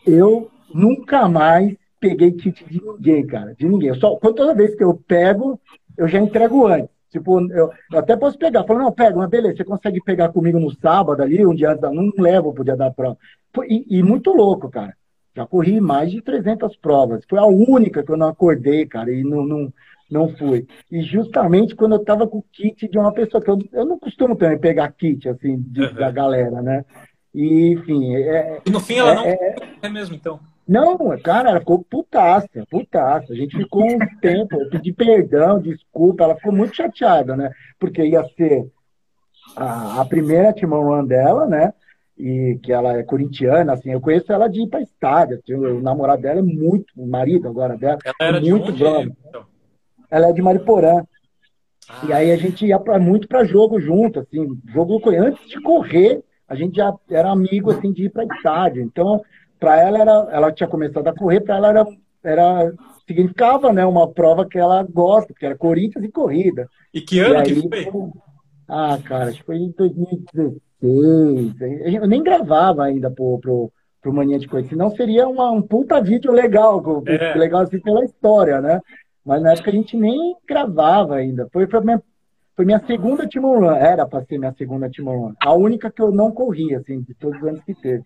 [0.05, 3.93] eu nunca mais peguei kit de ninguém, cara, de ninguém.
[3.95, 5.59] Só, toda vez que eu pego,
[5.97, 6.89] eu já entrego antes.
[7.09, 8.63] Tipo, eu, eu até posso pegar.
[8.63, 12.11] Falo, não, pega, mas beleza, você consegue pegar comigo no sábado ali, um dia, não
[12.17, 13.17] levo pro dia da prova.
[13.67, 14.95] E, e muito louco, cara.
[15.35, 17.23] Já corri mais de 300 provas.
[17.29, 19.73] Foi a única que eu não acordei, cara, e não, não,
[20.11, 20.67] não fui.
[20.91, 23.97] E justamente quando eu estava com o kit de uma pessoa, que eu, eu não
[23.97, 25.93] costumo também pegar kit, assim, de, uhum.
[25.93, 26.83] da galera, né?
[27.33, 28.15] E, enfim.
[28.15, 30.39] É, e no fim ela é, não é, é mesmo, então.
[30.67, 33.33] Não, cara, ela ficou putaça, putaça.
[33.33, 37.49] A gente ficou um tempo, eu pedi perdão, desculpa, ela ficou muito chateada, né?
[37.79, 38.69] Porque ia ser
[39.55, 41.73] a, a primeira Timão Run dela, né?
[42.17, 45.81] E que ela é corintiana, assim, eu conheço ela de ir para estádio, assim, o
[45.81, 49.11] namorado dela é muito, o marido agora dela, ela era é muito brother.
[49.27, 49.50] Então?
[50.11, 51.03] Ela é de Mariporã.
[51.89, 52.05] Ah.
[52.07, 56.21] E aí a gente ia pra, muito para jogo junto, assim, jogo antes de correr,
[56.47, 58.83] a gente já era amigo assim de ir para estádio.
[58.83, 59.21] Então,
[59.57, 61.87] para ela era, ela tinha começado a correr, para ela era,
[62.21, 62.73] era
[63.07, 66.67] significava, né, uma prova que ela gosta, que era Corinthians e corrida.
[66.93, 68.11] E que ano e aí, que foi?
[68.67, 71.95] Ah, cara, acho que foi em 2016, 16.
[71.95, 73.71] Eu nem gravava ainda pro, pro,
[74.01, 77.33] pro Mania de Coisa, senão seria uma, um puta vídeo legal, é.
[77.35, 78.79] legal assim pela história, né?
[79.25, 81.47] Mas na época a gente nem gravava ainda.
[81.51, 82.01] Foi, foi, minha,
[82.55, 85.33] foi minha segunda Timon Run, era para ser minha segunda Timon Run.
[85.39, 88.03] A única que eu não corri, assim, de todos os anos que teve.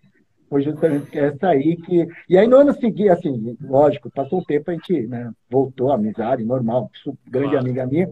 [0.48, 2.06] Foi justamente essa aí que.
[2.28, 6.44] E aí no ano seguinte, assim, lógico, passou um tempo, a gente né, voltou, amizade,
[6.44, 6.90] normal,
[7.28, 7.66] grande claro.
[7.66, 8.08] amiga minha.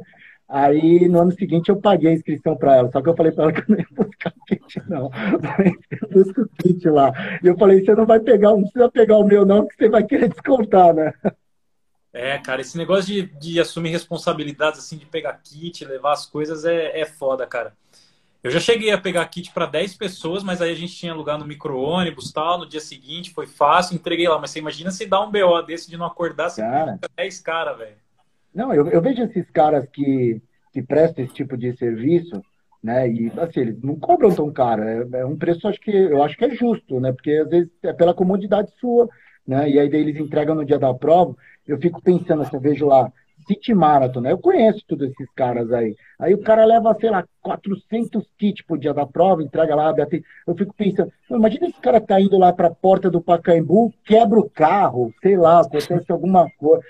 [0.48, 3.44] Aí no ano seguinte eu paguei a inscrição para ela, só que eu falei para
[3.44, 5.10] ela que eu não ia buscar o kit, não.
[6.02, 7.12] Eu busco o kit lá.
[7.42, 9.88] E eu falei, você não vai pegar, não precisa pegar o meu, não, que você
[9.88, 11.12] vai querer descontar, né?
[12.14, 16.64] É, cara, esse negócio de, de assumir responsabilidades, assim, de pegar kit, levar as coisas,
[16.64, 17.74] é, é foda, cara.
[18.40, 21.38] Eu já cheguei a pegar kit para 10 pessoas, mas aí a gente tinha lugar
[21.38, 22.58] no micro-ônibus tal.
[22.58, 24.38] No dia seguinte foi fácil, entreguei lá.
[24.38, 27.00] Mas você imagina se dá um BO desse de não acordar, você cara.
[27.16, 27.96] 10 caras, velho.
[28.54, 30.40] Não, eu, eu vejo esses caras que,
[30.72, 32.40] que prestam esse tipo de serviço,
[32.82, 33.10] né?
[33.10, 34.82] E assim, eles não cobram tão caro.
[34.82, 37.12] É, é um preço, acho que eu acho que é justo, né?
[37.12, 39.08] Porque às vezes é pela comodidade sua,
[39.46, 39.70] né?
[39.70, 41.34] E aí daí eles entregam no dia da prova.
[41.66, 43.10] Eu fico pensando, assim, eu vejo lá,
[43.46, 44.32] City Marathon, né?
[44.32, 45.94] Eu conheço todos esses caras aí.
[46.18, 49.94] Aí o cara leva, sei lá, 400 kits pro dia da prova, entrega lá,
[50.46, 54.38] eu fico pensando, imagina esse cara tá indo lá para a porta do Pacaembu, quebra
[54.38, 56.82] o carro, sei lá, acontece alguma coisa.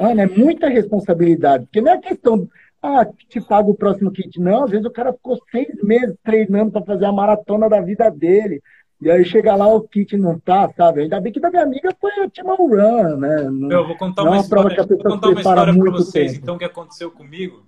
[0.00, 2.48] Ana, é muita responsabilidade, porque não é questão,
[2.82, 4.38] ah, te paga o próximo kit.
[4.38, 8.10] Não, às vezes o cara ficou seis meses treinando para fazer a maratona da vida
[8.10, 8.62] dele.
[9.00, 11.02] E aí chega lá, o kit não tá, sabe?
[11.02, 13.42] Ainda bem que da minha amiga foi a Timão Run, né?
[13.50, 16.42] Não, eu vou contar uma, história, vou contar uma história para vocês, tempo.
[16.42, 17.66] então, o que aconteceu comigo.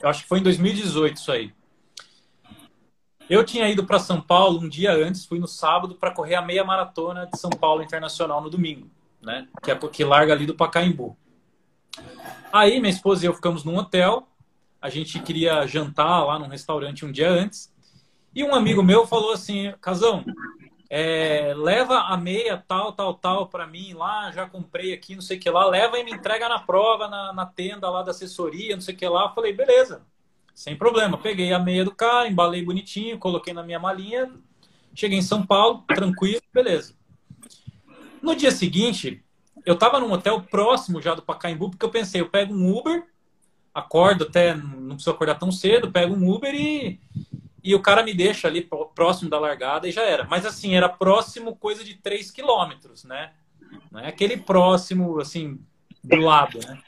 [0.00, 1.52] Eu acho que foi em 2018 isso aí.
[3.30, 6.42] Eu tinha ido para São Paulo um dia antes, fui no sábado para correr a
[6.42, 8.90] meia maratona de São Paulo Internacional no domingo,
[9.22, 9.48] né?
[9.62, 11.16] Que é porque larga ali do Pacaembu.
[12.52, 14.28] Aí minha esposa e eu ficamos num hotel.
[14.80, 17.71] A gente queria jantar lá num restaurante um dia antes.
[18.34, 20.24] E um amigo meu falou assim, Casão,
[20.88, 25.36] é, leva a meia tal, tal, tal para mim lá, já comprei aqui, não sei
[25.36, 28.74] o que lá, leva e me entrega na prova, na, na tenda lá da assessoria,
[28.74, 29.24] não sei o que lá.
[29.24, 30.02] Eu falei, beleza,
[30.54, 31.18] sem problema.
[31.18, 34.30] Peguei a meia do cara, embalei bonitinho, coloquei na minha malinha,
[34.94, 36.94] cheguei em São Paulo, tranquilo, beleza.
[38.22, 39.22] No dia seguinte,
[39.64, 43.04] eu tava num hotel próximo já do Pacaembu, porque eu pensei, eu pego um Uber,
[43.74, 47.00] acordo até, não preciso acordar tão cedo, pego um Uber e,
[47.62, 50.24] e o cara me deixa ali próximo da largada e já era.
[50.24, 53.32] Mas assim, era próximo coisa de 3 quilômetros, né?
[53.90, 55.60] Não é aquele próximo, assim,
[56.02, 56.82] do lado, né?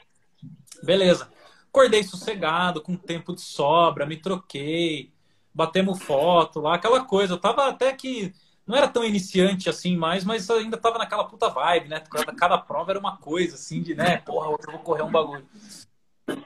[0.83, 1.31] Beleza.
[1.69, 5.11] Acordei sossegado, com tempo de sobra, me troquei,
[5.53, 7.33] batemos foto lá, aquela coisa.
[7.33, 8.33] Eu tava até que.
[8.67, 11.99] Não era tão iniciante assim mais, mas ainda tava naquela puta vibe, né?
[11.99, 14.17] Cada, cada prova era uma coisa, assim, de, né?
[14.17, 15.45] Porra, hoje eu vou correr um bagulho.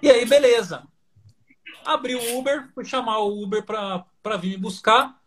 [0.01, 0.83] E aí, beleza.
[1.85, 5.19] Abri o Uber, fui chamar o Uber pra, para vir me buscar.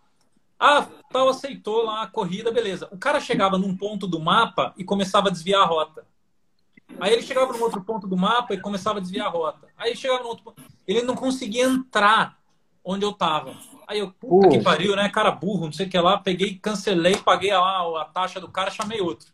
[0.58, 2.88] Ah, tal, aceitou lá a corrida, beleza.
[2.92, 6.06] O cara chegava num ponto do mapa e começava a desviar a rota.
[7.00, 9.66] Aí ele chegava num outro ponto do mapa e começava a desviar a rota.
[9.76, 10.62] Aí ele chegava num outro ponto.
[10.86, 12.38] Ele não conseguia entrar
[12.84, 13.56] onde eu tava.
[13.86, 15.08] Aí eu, puta que pariu, né?
[15.08, 16.18] Cara burro, não sei o que lá.
[16.18, 19.32] Peguei, cancelei, paguei lá a taxa do cara, chamei outro.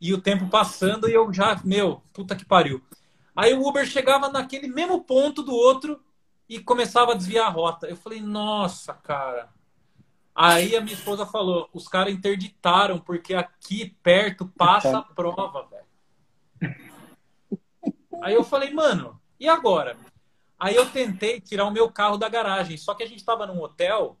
[0.00, 2.82] E o tempo passando e eu já, meu, puta que pariu.
[3.34, 6.00] Aí o Uber chegava naquele mesmo ponto do outro
[6.48, 7.86] e começava a desviar a rota.
[7.86, 9.48] Eu falei, nossa, cara.
[10.34, 16.76] Aí a minha esposa falou, os caras interditaram, porque aqui perto passa a prova, velho.
[18.22, 19.96] Aí eu falei, mano, e agora?
[20.58, 23.60] Aí eu tentei tirar o meu carro da garagem, só que a gente tava num
[23.60, 24.16] hotel,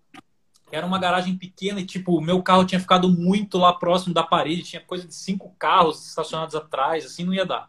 [0.72, 4.22] era uma garagem pequena e, tipo, o meu carro tinha ficado muito lá próximo da
[4.22, 7.66] parede, tinha coisa de cinco carros estacionados atrás, assim, não ia dar.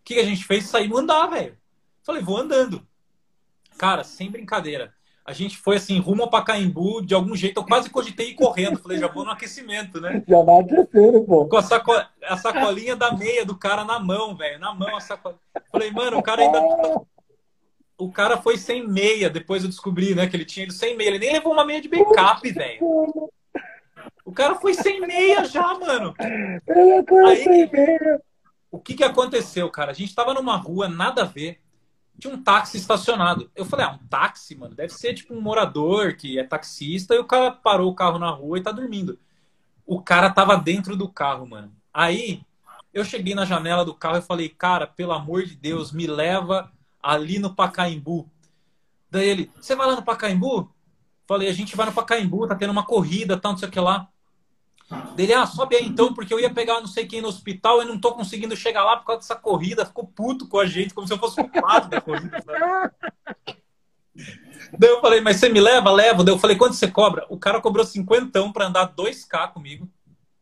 [0.00, 0.64] O que a gente fez?
[0.66, 1.56] Saímos andar, velho.
[2.02, 2.86] Falei, vou andando.
[3.78, 4.92] Cara, sem brincadeira.
[5.24, 8.78] A gente foi assim, rumo ao Pacaembu, de algum jeito, eu quase cogitei ir correndo.
[8.78, 10.22] Falei, já vou no aquecimento, né?
[10.28, 11.46] Já vai aquecendo, pô.
[11.46, 11.92] Com a, saco...
[12.22, 14.58] a sacolinha da meia do cara na mão, velho.
[14.60, 15.40] Na mão a sacolinha.
[15.72, 16.60] Falei, mano, o cara ainda.
[17.96, 20.26] O cara foi sem meia, depois eu descobri, né?
[20.26, 21.08] Que ele tinha ido sem meia.
[21.08, 23.30] Ele nem levou uma meia de backup, velho.
[24.26, 26.14] O cara foi sem meia já, mano.
[27.28, 27.70] Aí,
[28.70, 29.92] o que que aconteceu, cara?
[29.92, 31.63] A gente tava numa rua, nada a ver
[32.24, 33.50] tinha um táxi estacionado.
[33.54, 37.18] Eu falei, ah, um táxi, mano, deve ser tipo um morador que é taxista e
[37.18, 39.18] o cara parou o carro na rua e tá dormindo.
[39.86, 41.70] O cara tava dentro do carro, mano.
[41.92, 42.42] Aí
[42.94, 46.72] eu cheguei na janela do carro e falei, cara, pelo amor de Deus, me leva
[47.02, 48.26] ali no Pacaembu.
[49.10, 50.72] Daí ele, você vai lá no Pacaembu?
[51.26, 53.80] Falei, a gente vai no Pacaembu, tá tendo uma corrida, tal, não sei o que
[53.80, 54.08] lá.
[55.16, 57.84] Dele, ah, sobe aí então, porque eu ia pegar não sei quem no hospital e
[57.84, 59.86] não tô conseguindo chegar lá por causa dessa corrida.
[59.86, 62.42] Ficou puto com a gente, como se eu fosse culpado da corrida.
[62.42, 62.92] Sabe?
[64.78, 65.90] Daí eu falei, mas você me leva?
[65.90, 66.22] Levo.
[66.22, 67.26] Daí eu falei, quanto você cobra?
[67.28, 69.88] O cara cobrou cinquentão pra andar 2K comigo.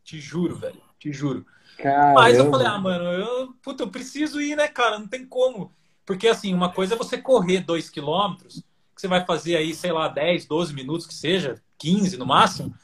[0.05, 0.81] Te juro, velho.
[0.99, 1.47] Te juro.
[1.79, 2.21] Caramba.
[2.21, 4.99] Mas eu falei, ah, mano, eu, puta, eu preciso ir, né, cara?
[4.99, 5.73] Não tem como.
[6.05, 8.63] Porque, assim, uma coisa é você correr 2 quilômetros,
[8.95, 12.75] que você vai fazer aí, sei lá, 10, 12 minutos que seja, 15 no máximo.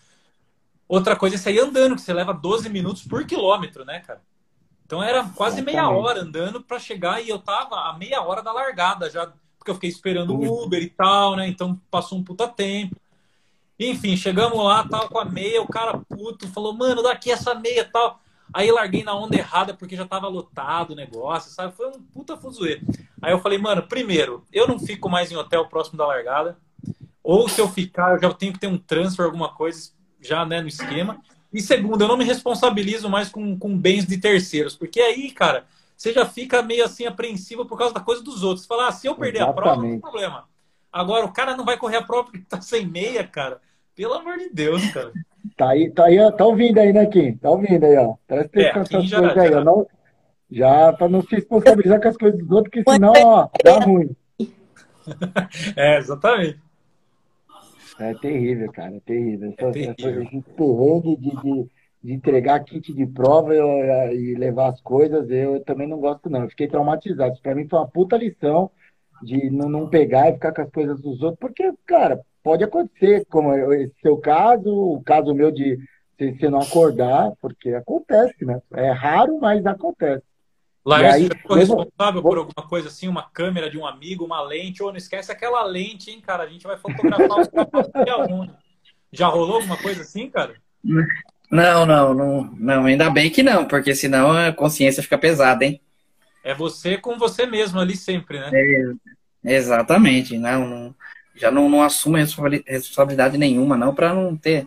[0.88, 4.22] Outra coisa é sair andando, que você leva 12 minutos por quilômetro, né, cara?
[4.86, 8.50] Então era quase meia hora andando para chegar e eu tava a meia hora da
[8.52, 11.46] largada já, porque eu fiquei esperando o Uber e tal, né?
[11.46, 12.96] Então passou um puta tempo.
[13.78, 17.82] Enfim, chegamos lá, tava com a meia, o cara puto falou, mano, daqui essa meia
[17.82, 18.18] e tal.
[18.50, 21.76] Aí larguei na onda errada porque já tava lotado o negócio, sabe?
[21.76, 22.80] Foi um puta fuzuê.
[23.20, 26.56] Aí eu falei, mano, primeiro, eu não fico mais em hotel próximo da largada.
[27.22, 30.60] Ou se eu ficar, eu já tenho que ter um transfer, alguma coisa já né,
[30.60, 31.18] no esquema.
[31.52, 34.76] E segundo, eu não me responsabilizo mais com, com bens de terceiros.
[34.76, 35.64] Porque aí, cara,
[35.96, 38.62] você já fica meio assim apreensivo por causa da coisa dos outros.
[38.62, 40.00] Você fala, ah, se eu perder a prova, não tem Exatamente.
[40.02, 40.44] problema.
[40.92, 43.60] Agora, o cara não vai correr a prova porque tá sem meia, cara.
[43.94, 45.12] Pelo amor de Deus, cara.
[45.56, 47.36] Tá aí, tá aí, ó, tá ouvindo aí, né, Kim?
[47.36, 48.14] Tá ouvindo aí, ó.
[48.26, 49.64] Presta É, atenção Kim nessas já- coisas aí, já-.
[49.64, 49.86] Não,
[50.50, 54.14] já, pra não se responsabilizar com as coisas dos outros, porque senão, ó, dá ruim.
[55.76, 56.60] É, exatamente.
[57.98, 59.52] É terrível, cara, é terrível.
[59.58, 60.22] Essa, terrível.
[60.22, 61.70] essa- esse perrengue de, de,
[62.04, 63.68] de entregar kit de prova eu-
[64.14, 66.42] e levar as coisas, eu também não gosto, não.
[66.42, 67.32] Eu fiquei traumatizado.
[67.34, 68.70] Isso pra mim foi uma puta lição
[69.22, 73.24] de não, não pegar e ficar com as coisas dos outros, porque, cara, pode acontecer,
[73.26, 75.76] como eu- esse seu caso, o caso meu de
[76.18, 78.60] você não acordar, porque acontece, né?
[78.74, 80.22] É raro, mas acontece.
[80.88, 84.24] Laércio aí, já ficou mesmo- responsável por alguma coisa assim, uma câmera de um amigo,
[84.24, 86.44] uma lente, ou não esquece aquela lente, hein, cara?
[86.44, 87.48] A gente vai fotografar os
[88.04, 88.48] dia um.
[89.12, 90.54] Já rolou alguma coisa assim, cara?
[91.50, 95.80] Não, não, não, não, ainda bem que não, porque senão a consciência fica pesada, hein?
[96.44, 98.50] É você com você mesmo ali sempre, né?
[99.42, 100.94] Exatamente, não, não-
[101.34, 104.66] já não, não assumo responsabili- responsabilidade nenhuma, não, para não ter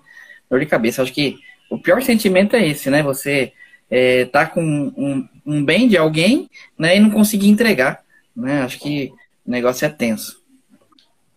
[0.50, 1.04] dor de cabeça.
[1.04, 1.38] Acho que
[1.70, 3.04] o pior sentimento é esse, né?
[3.04, 3.54] Você
[3.92, 6.50] é, tá com um, um bem de alguém,
[6.80, 8.02] né, e não conseguir entregar,
[8.34, 8.62] né?
[8.62, 9.14] Acho que
[9.46, 10.42] o negócio é tenso.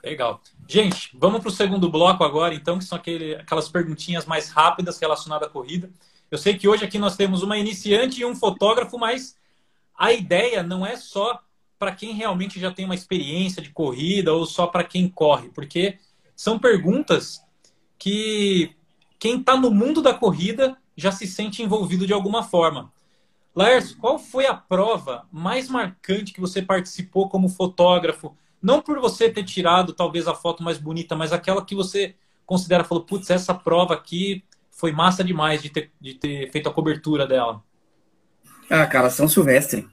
[0.03, 0.41] Legal.
[0.69, 4.99] Gente, vamos para o segundo bloco agora, então, que são aquele, aquelas perguntinhas mais rápidas
[5.01, 5.91] relacionadas à corrida.
[6.31, 9.37] Eu sei que hoje aqui nós temos uma iniciante e um fotógrafo, mas
[9.99, 11.41] a ideia não é só
[11.79, 15.99] para quem realmente já tem uma experiência de corrida ou só para quem corre, porque
[16.37, 17.43] são perguntas
[17.99, 18.75] que
[19.19, 22.93] quem está no mundo da corrida já se sente envolvido de alguma forma.
[23.55, 28.37] Laércio, qual foi a prova mais marcante que você participou como fotógrafo?
[28.61, 32.85] Não por você ter tirado talvez a foto mais bonita, mas aquela que você considera,
[32.85, 37.27] falou, putz, essa prova aqui foi massa demais de ter, de ter feito a cobertura
[37.27, 37.63] dela.
[38.69, 39.87] Ah, cara, São Silvestre.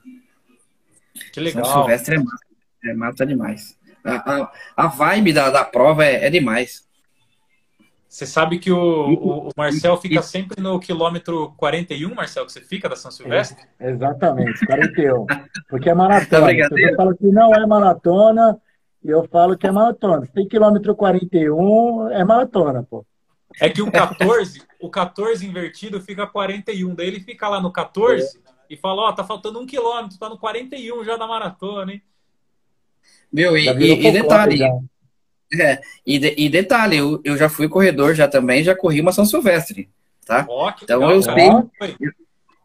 [1.31, 1.65] Que São legal.
[1.65, 2.45] Silvestre é massa,
[2.85, 3.77] é massa demais.
[4.03, 6.87] A, a, a vibe da, da prova é, é demais.
[8.11, 12.59] Você sabe que o, o, o Marcel fica sempre no quilômetro 41, Marcel, que você
[12.59, 13.65] fica da São Silvestre?
[13.79, 15.25] Exatamente, 41.
[15.69, 16.43] Porque é maratona.
[16.43, 16.71] Obrigado.
[16.77, 18.61] Você fala que não é maratona,
[19.01, 20.25] e eu falo que é maratona.
[20.25, 23.05] Se tem quilômetro 41, é maratona, pô.
[23.61, 26.93] É que o 14, o 14 invertido fica 41.
[26.93, 30.37] Daí ele fica lá no 14 e fala, ó, tá faltando um quilômetro, tá no
[30.37, 32.01] 41 já da maratona, hein?
[33.31, 34.67] Meu, e, e- e detalhe, já.
[35.59, 39.11] É, e, de- e detalhe, eu, eu já fui corredor já também, já corri uma
[39.11, 39.89] São Silvestre,
[40.25, 40.45] tá?
[40.49, 41.97] Ó, que Então legal, eu sei- Foi.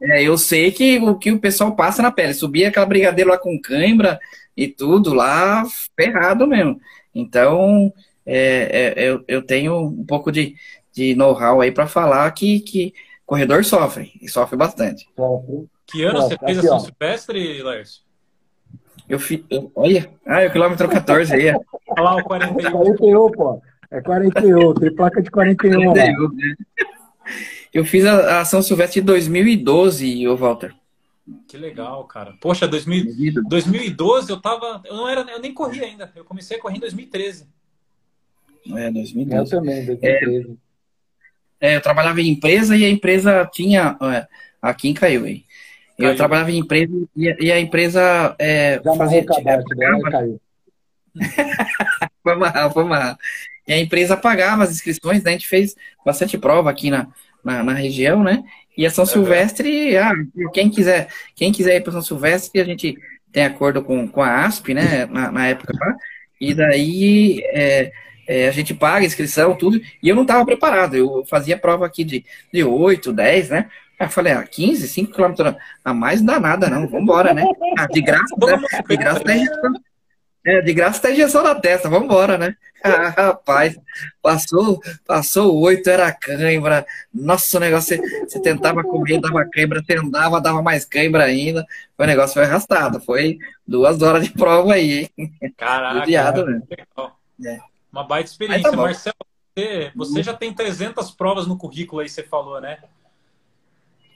[0.03, 3.39] É, eu sei que o que o pessoal passa na pele, subia aquela brigadeiro lá
[3.39, 4.21] com cãibra
[4.55, 5.65] e tudo lá,
[5.99, 6.79] ferrado mesmo.
[7.15, 7.91] Então,
[8.27, 10.55] é, é, eu, eu tenho um pouco de,
[10.93, 12.93] de know-how aí para falar que, que
[13.25, 15.09] corredor sofre, e sofre bastante.
[15.87, 16.81] Que ano você fez a São.
[16.81, 18.03] Silvestre, Lércio?
[19.09, 21.51] Eu, fi, eu- olha, ah, é o quilômetro 14 aí.
[21.51, 22.71] Olha lá o 41.
[22.71, 23.63] 41, pô.
[23.91, 25.95] É 41, tem placa de 41 lá.
[27.73, 30.75] Eu fiz a, a São Silvestre de 2012, ô Walter.
[31.49, 32.35] Que legal, cara.
[32.41, 34.81] Poxa, 2000, 2012 eu tava.
[34.85, 36.11] Eu não era, eu nem corri ainda.
[36.15, 37.47] Eu comecei a correr em 2013.
[38.75, 39.51] É, Eu 2012.
[39.51, 40.57] também, 2013.
[41.61, 43.97] É, eu trabalhava em empresa e a empresa tinha.
[44.03, 44.27] é,
[44.63, 45.45] aqui em Caiuí.
[45.45, 45.46] Eu
[45.99, 46.17] Caiu.
[46.17, 49.25] trabalhava em empresa e a, empresa é, Já fazia.
[49.25, 50.11] cabate, pagava-?
[50.11, 50.41] Caiu.
[52.23, 53.19] Foi amarrar, foi amarrar.
[53.69, 55.31] E a empresa pagava as inscrições, né?
[55.31, 57.07] A gente fez bastante prova aqui na,
[57.45, 58.43] na, na região, né?
[58.77, 59.07] E a São.
[59.07, 60.13] Silvestre, ah,
[60.53, 62.97] quem quiser, quem quiser ir para São Silvestre, a gente
[63.33, 65.07] tem acordo com, com a ASP, né?
[65.07, 65.97] Na, na época lá.
[66.41, 67.93] E daí é,
[68.27, 69.81] é, a gente paga a inscrição, tudo.
[70.03, 70.95] E eu não estava preparado.
[70.97, 73.71] Eu fazia prova aqui de, de 8, 10, né?
[73.99, 76.87] Aí eu falei, ah, 15, 5 quilômetros a mais não dá nada, não.
[76.87, 77.45] Vambora, né?
[77.79, 78.83] Ah, de graça, né?
[78.89, 79.45] De graça, né?
[80.47, 82.55] É, de graça tá injeção na testa, vambora, né?
[82.85, 83.77] Ah, rapaz,
[84.23, 86.87] passou, passou oito, era cãibra.
[87.13, 91.67] Nossa, o negócio, você, tentava comer, dava cãibra, você andava, dava mais cãibra ainda.
[91.99, 95.33] O negócio foi arrastado, foi duas horas de prova aí, hein?
[95.57, 96.63] Caraca, Judiado, né?
[96.71, 97.19] legal.
[97.45, 97.59] É.
[97.91, 98.71] Uma baita experiência.
[98.71, 98.77] Mas tá.
[98.77, 99.17] Marcelo,
[99.53, 102.79] você, você já tem 300 provas no currículo aí, você falou, né?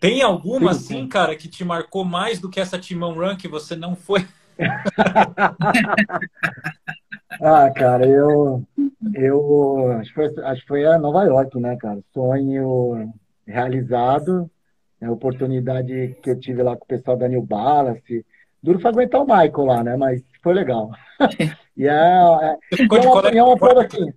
[0.01, 0.95] Tem alguma, Sim, sim.
[0.95, 4.27] assim, cara, que te marcou mais do que essa Timão Run que você não foi?
[7.41, 8.65] Ah, cara, eu,
[9.15, 12.01] eu acho que, foi, acho que foi a Nova York, né, cara?
[12.13, 13.13] Sonho
[13.47, 14.51] realizado,
[15.01, 18.25] é a oportunidade que eu tive lá com o pessoal da New Balance.
[18.63, 19.97] Duro foi aguentar o Michael lá, né?
[19.97, 20.91] Mas foi legal.
[21.77, 23.97] E é, é, ficou é de uma, colega é uma de prova quarto?
[23.97, 24.13] assim.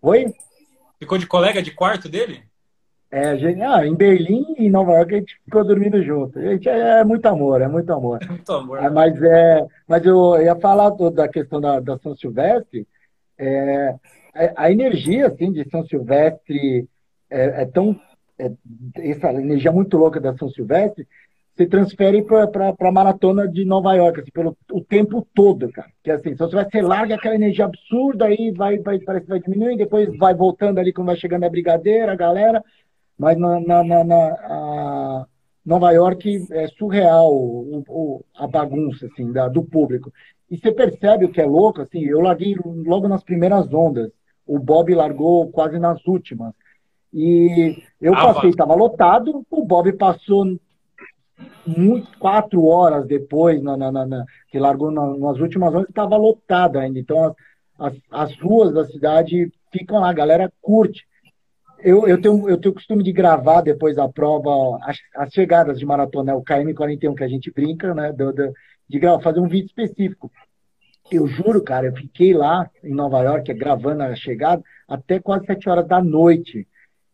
[0.00, 0.34] Oi?
[0.98, 2.42] Ficou de colega de quarto dele?
[3.10, 6.38] É, gente, ah, em Berlim e em Nova York a gente ficou dormindo junto.
[6.40, 8.18] Gente, é, é muito amor, é muito amor.
[8.28, 8.78] Muito amor.
[8.80, 12.86] Ah, mas, é, mas eu ia falar do- da questão da, da São Silvestre.
[13.38, 13.94] É,
[14.34, 16.86] a, a energia assim, de São Silvestre
[17.30, 17.98] é, é tão.
[18.38, 18.52] é-
[18.96, 21.06] essa energia muito louca da São Silvestre
[21.56, 25.88] se transfere para a maratona de Nova York, assim, pelo o tempo todo, cara.
[26.04, 29.40] Que assim, São Silvestre você larga aquela energia absurda, aí vai, vai, parece que vai
[29.40, 32.62] diminuindo, depois vai voltando ali quando vai chegando a brigadeira, a galera.
[33.18, 35.26] Mas na, na, na- na-
[35.66, 40.10] Nova York é surreal o, o- a bagunça assim, da- do público.
[40.50, 44.10] E você percebe o que é louco, assim, eu larguei logo nas primeiras ondas.
[44.46, 46.54] O Bob largou quase nas últimas.
[47.12, 50.58] E eu Ah, passei, estava lotado, o Bob passou
[51.66, 56.78] muito, quatro horas depois, na, na- na- que largou na- nas últimas horas, estava lotado
[56.78, 56.98] ainda.
[56.98, 57.34] Então, as,
[57.78, 61.06] as, as ruas da cidade ficam lá, a galera curte.
[61.80, 65.78] Eu, eu, tenho, eu tenho o costume de gravar depois da prova as, as chegadas
[65.78, 68.12] de maratona, né, o KM41 que a gente brinca, né?
[68.12, 68.52] do- do-
[68.88, 70.30] de gravar, fazer um vídeo específico.
[71.10, 75.68] Eu juro, cara, eu fiquei lá em Nova York gravando a chegada até quase sete
[75.68, 76.66] horas da noite.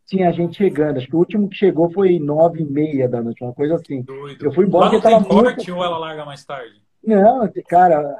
[0.06, 0.96] Tinha gente chegando.
[0.98, 4.02] Acho que o último que chegou foi nove e meia da noite, uma coisa assim.
[4.02, 4.44] Doido.
[4.46, 6.82] Eu fui embora Lá não tem tava muito- corte ou ela larga mais tarde?
[7.04, 8.16] Não, cara,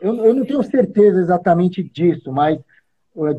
[0.00, 2.58] eu, eu não tenho certeza exatamente disso, mas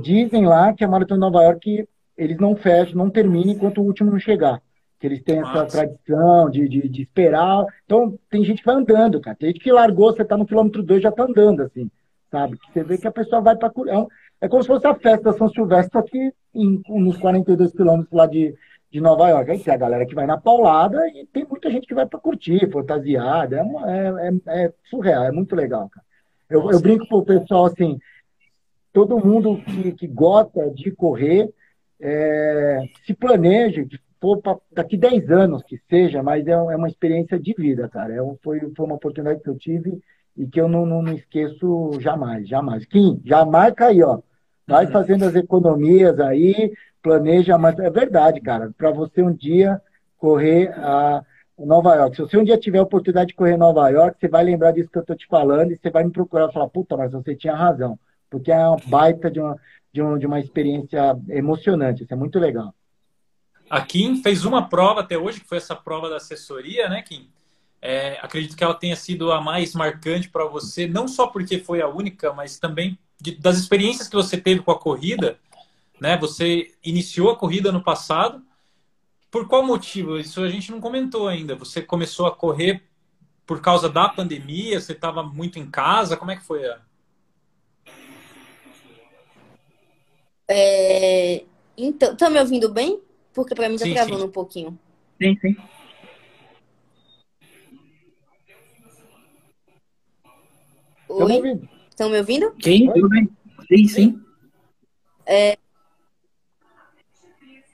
[0.02, 1.88] dizem lá que a Maratona de Nova York
[2.18, 4.62] eles não fecham, não terminam enquanto o último não chegar.
[5.00, 5.78] Que eles têm essa Massa.
[5.78, 7.66] tradição de, de, de esperar.
[7.86, 9.36] Então, tem gente que vai andando, cara.
[9.36, 11.92] Tem gente que largou, você tá no quilômetro 2 já tá andando, assim,
[12.32, 12.58] sabe?
[12.72, 13.70] Você vê que a pessoa vai para.
[13.88, 14.06] É,
[14.46, 18.26] é como se fosse a festa da São Silvestre aqui em, nos 42 quilômetros lá
[18.26, 18.56] de,
[18.90, 19.52] de Nova York.
[19.52, 22.20] Aí tem a galera que vai na paulada e tem muita gente que vai para
[22.20, 23.58] curtir, fantasiada.
[23.58, 26.06] É, uma- é, é- é surreal, é muito legal, cara.
[26.50, 26.76] Eu, Nossa.
[26.78, 28.00] eu brinco pro pessoal assim,
[28.94, 31.50] todo mundo que, que gosta de correr,
[32.00, 36.88] é, se planeje, que for pra, daqui 10 anos que seja, mas é, é uma
[36.88, 38.14] experiência de vida, cara.
[38.14, 40.02] É, foi, foi uma oportunidade que eu tive
[40.38, 42.86] e que eu não, não, não esqueço jamais, jamais.
[42.86, 44.20] Kim, já marca aí, ó.
[44.68, 48.72] Vai fazendo as economias aí, planeja, mas é verdade, cara.
[48.76, 49.80] Para você um dia
[50.18, 51.24] correr a
[51.58, 52.16] Nova York.
[52.16, 54.90] Se você um dia tiver a oportunidade de correr Nova York, você vai lembrar disso
[54.90, 57.36] que eu tô te falando e você vai me procurar e falar, puta, mas você
[57.36, 57.98] tinha razão.
[58.30, 59.56] Porque é uma baita de uma,
[59.96, 62.04] de uma, de uma experiência emocionante.
[62.04, 62.76] Isso é muito legal.
[63.70, 67.30] A Kim fez uma prova até hoje, que foi essa prova da assessoria, né, Kim?
[67.82, 71.82] É, acredito que ela tenha sido a mais marcante para você, não só porque foi
[71.82, 75.40] a única, mas também de- das experiências que você teve com a corrida.
[76.00, 76.18] Né?
[76.18, 78.44] Você iniciou a corrida no passado.
[79.32, 80.18] Por qual motivo?
[80.18, 81.56] Isso a gente não comentou ainda.
[81.56, 82.84] Você começou a correr
[83.46, 84.80] por causa da pandemia?
[84.82, 86.18] Você estava muito em casa?
[86.18, 86.66] Como é que foi?
[86.68, 86.80] a-
[90.48, 91.44] É,
[91.78, 93.02] Então, tá me ouvindo bem?
[93.34, 94.26] Porque pra mim tá Sim, travando sim.
[94.26, 94.80] um pouquinho.
[95.22, 95.56] Sim, sim.
[101.10, 101.36] Oi?
[101.38, 101.70] ouvindo.
[101.90, 102.56] Estão me ouvindo?
[102.62, 103.30] Sim, tudo bem.
[103.68, 104.26] Sim, sim.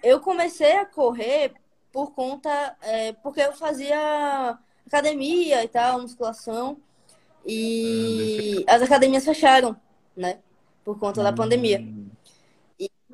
[0.03, 1.53] Eu comecei a correr
[1.91, 6.77] por conta, é, porque eu fazia academia e tal, musculação,
[7.45, 9.75] e as academias fecharam,
[10.15, 10.39] né?
[10.83, 11.85] Por conta da pandemia.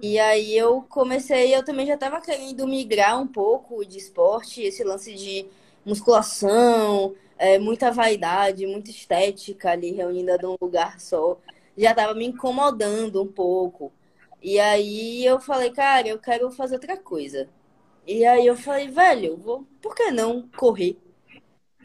[0.02, 4.84] E aí eu comecei, eu também já estava querendo migrar um pouco de esporte, esse
[4.84, 5.48] lance de
[5.86, 11.40] musculação, é, muita vaidade, muita estética ali reunida num lugar só.
[11.76, 13.92] Já estava me incomodando um pouco.
[14.42, 17.50] E aí eu falei, cara, eu quero fazer outra coisa.
[18.08, 20.98] E aí eu falei, velho, vou, por que não correr?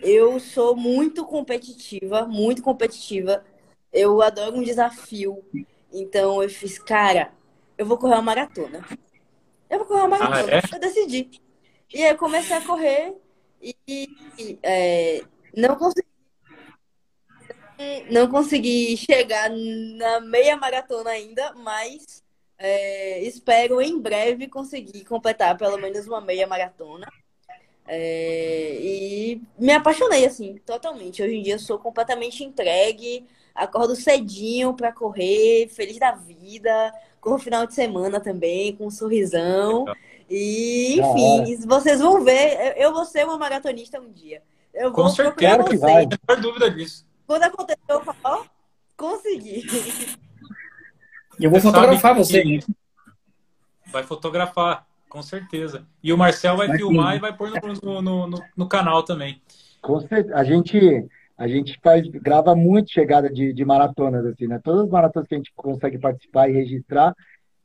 [0.01, 3.45] Eu sou muito competitiva, muito competitiva.
[3.93, 5.45] Eu adoro um desafio.
[5.93, 7.33] Então eu fiz, cara,
[7.77, 8.87] eu vou correr uma maratona.
[9.69, 10.53] Eu vou correr uma maratona.
[10.53, 10.77] Ah, é?
[10.77, 11.31] Eu decidi.
[11.93, 13.15] E aí eu comecei a correr
[13.61, 15.23] e, e, é,
[15.57, 16.13] não consegui
[18.11, 22.23] não consegui chegar na meia maratona ainda, mas
[22.59, 27.09] é, espero em breve conseguir completar pelo menos uma meia maratona.
[27.87, 31.23] É, e me apaixonei assim, totalmente.
[31.23, 36.93] Hoje em dia sou completamente entregue, acordo cedinho para correr, feliz da vida,
[37.23, 39.87] corro final de semana também, com um sorrisão.
[40.29, 44.43] E, enfim, vocês vão ver, eu vou ser uma maratonista um dia.
[44.75, 46.03] Eu Com vou certeza que vai.
[46.05, 47.07] Não tem dúvida disso.
[47.27, 48.45] Quando aconteceu, eu falo, ó,
[48.97, 49.65] consegui.
[51.39, 52.61] E eu vou Você fotografar você.
[53.87, 55.87] Vai fotografar, com certeza.
[56.03, 57.19] E o Marcel vai Vai filmar sim.
[57.19, 57.51] e vai pôr
[57.83, 59.41] no, no, no, no canal também.
[59.81, 60.35] Com certeza.
[60.35, 64.61] A gente, a gente faz, grava muito chegada de, de maratonas, assim, né?
[64.63, 67.15] Todas as maratonas que a gente consegue participar e registrar,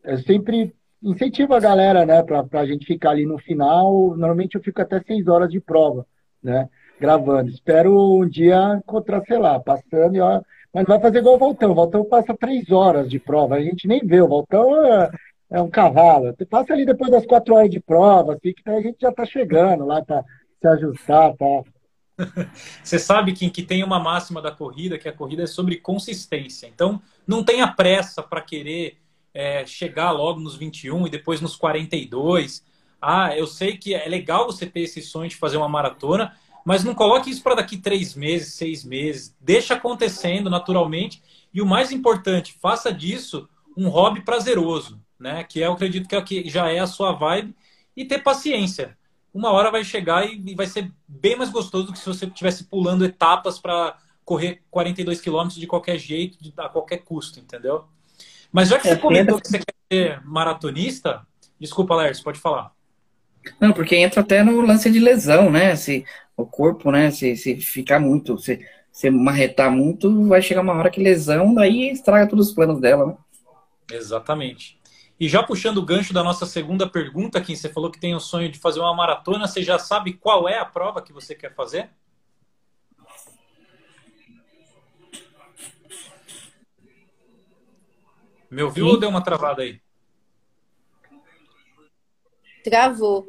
[0.04, 4.16] eu sempre incentivo a galera, né, pra, pra gente ficar ali no final.
[4.16, 6.06] Normalmente eu fico até seis horas de prova,
[6.42, 6.68] né?
[7.00, 7.50] Gravando.
[7.50, 10.42] Espero um dia encontrar, sei lá, passando e ó.
[10.74, 11.72] Mas vai fazer igual o Voltão.
[11.72, 13.56] O Voltão passa três horas de prova.
[13.56, 14.22] A gente nem vê.
[14.22, 15.12] O Voltão é,
[15.52, 16.36] é um cavalo.
[16.50, 19.86] Passa ali depois das quatro horas de prova, assim, que a gente já tá chegando
[19.86, 20.24] lá para
[20.60, 21.64] se ajustar, tá?
[22.84, 26.68] Você sabe que, que tem uma máxima da corrida, que a corrida é sobre consistência.
[26.68, 28.98] Então, não tenha pressa para querer
[29.34, 32.66] é, chegar logo nos 21 e depois nos 42.
[33.02, 36.84] Ah, eu sei que é legal você ter esse sonho de fazer uma maratona, mas
[36.84, 39.36] não coloque isso para daqui três meses, seis meses.
[39.40, 41.22] Deixa acontecendo naturalmente.
[41.54, 45.44] E o mais importante, faça disso um hobby prazeroso, né?
[45.44, 47.56] Que é, eu acredito é que já é a sua vibe.
[47.96, 48.98] E ter paciência
[49.38, 52.66] uma hora vai chegar e vai ser bem mais gostoso do que se você estivesse
[52.66, 57.86] pulando etapas para correr 42 quilômetros de qualquer jeito, de, a qualquer custo, entendeu?
[58.52, 61.26] Mas já que É, você comentou entra- que você quer ser maratonista,
[61.60, 62.74] desculpa, Lércio, pode falar.
[63.60, 65.76] Não, porque entra até no lance de lesão, né?
[65.76, 67.12] Se o corpo, né?
[67.12, 68.60] Se, se ficar muito, se,
[68.92, 73.06] se marretar muito, vai chegar uma hora que lesão, daí estraga todos os planos dela,
[73.08, 73.18] né?
[73.92, 74.80] Exatamente.
[75.20, 78.20] E já puxando o gancho da nossa segunda pergunta, Kim, você falou que tem o
[78.20, 81.54] sonho de fazer uma maratona, você já sabe qual é a prova que você quer
[81.56, 81.90] fazer?
[88.50, 88.92] Me ouviu Sim.
[88.92, 89.82] ou deu uma travada aí?
[92.64, 93.28] Travou.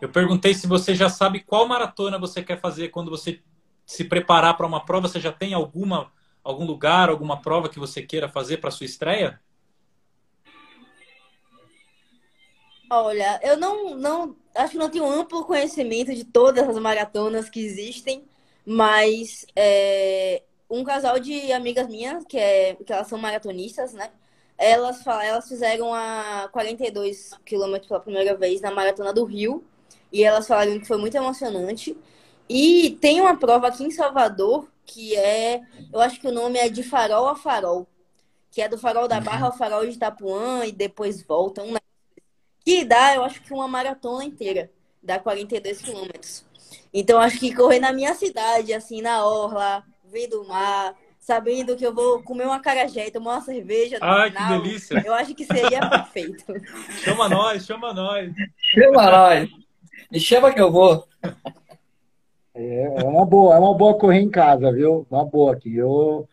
[0.00, 3.42] Eu perguntei se você já sabe qual maratona você quer fazer quando você
[3.84, 5.08] se preparar para uma prova.
[5.08, 6.12] Você já tem alguma
[6.42, 9.40] algum lugar, alguma prova que você queira fazer para sua estreia?
[12.90, 17.60] Olha, eu não, não acho que não tenho amplo conhecimento de todas as maratonas que
[17.60, 18.24] existem,
[18.64, 24.10] mas é, um casal de amigas minhas, que, é, que elas são maratonistas, né?
[24.56, 29.64] Elas, elas fizeram a 42 quilômetros pela primeira vez na Maratona do Rio,
[30.12, 31.96] e elas falaram que foi muito emocionante.
[32.48, 35.60] E tem uma prova aqui em Salvador, que é,
[35.92, 37.86] eu acho que o nome é de Farol a Farol,
[38.50, 41.62] que é do Farol da Barra ao Farol de Itapuã e depois volta.
[41.62, 41.76] Um
[42.66, 44.68] que dá, eu acho que uma maratona inteira,
[45.00, 46.44] dá 42 quilômetros.
[46.92, 51.86] Então, acho que correr na minha cidade, assim, na orla, vendo o mar, sabendo que
[51.86, 55.00] eu vou comer uma carajé e tomar uma cerveja Ai, que final, delícia!
[55.06, 56.44] eu acho que seria perfeito.
[57.04, 58.34] Chama nós, chama nós.
[58.58, 59.48] Chama nós.
[60.10, 61.06] Me chama que eu vou.
[62.52, 65.06] É, é uma boa, é uma boa correr em casa, viu?
[65.08, 65.76] Uma boa aqui.
[65.76, 66.28] Eu,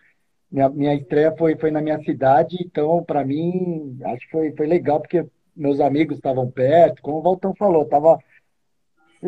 [0.52, 4.66] minha, minha estreia foi, foi na minha cidade, então para mim acho que foi, foi
[4.66, 5.24] legal porque
[5.56, 8.20] meus amigos estavam perto, como o Valtão falou, tava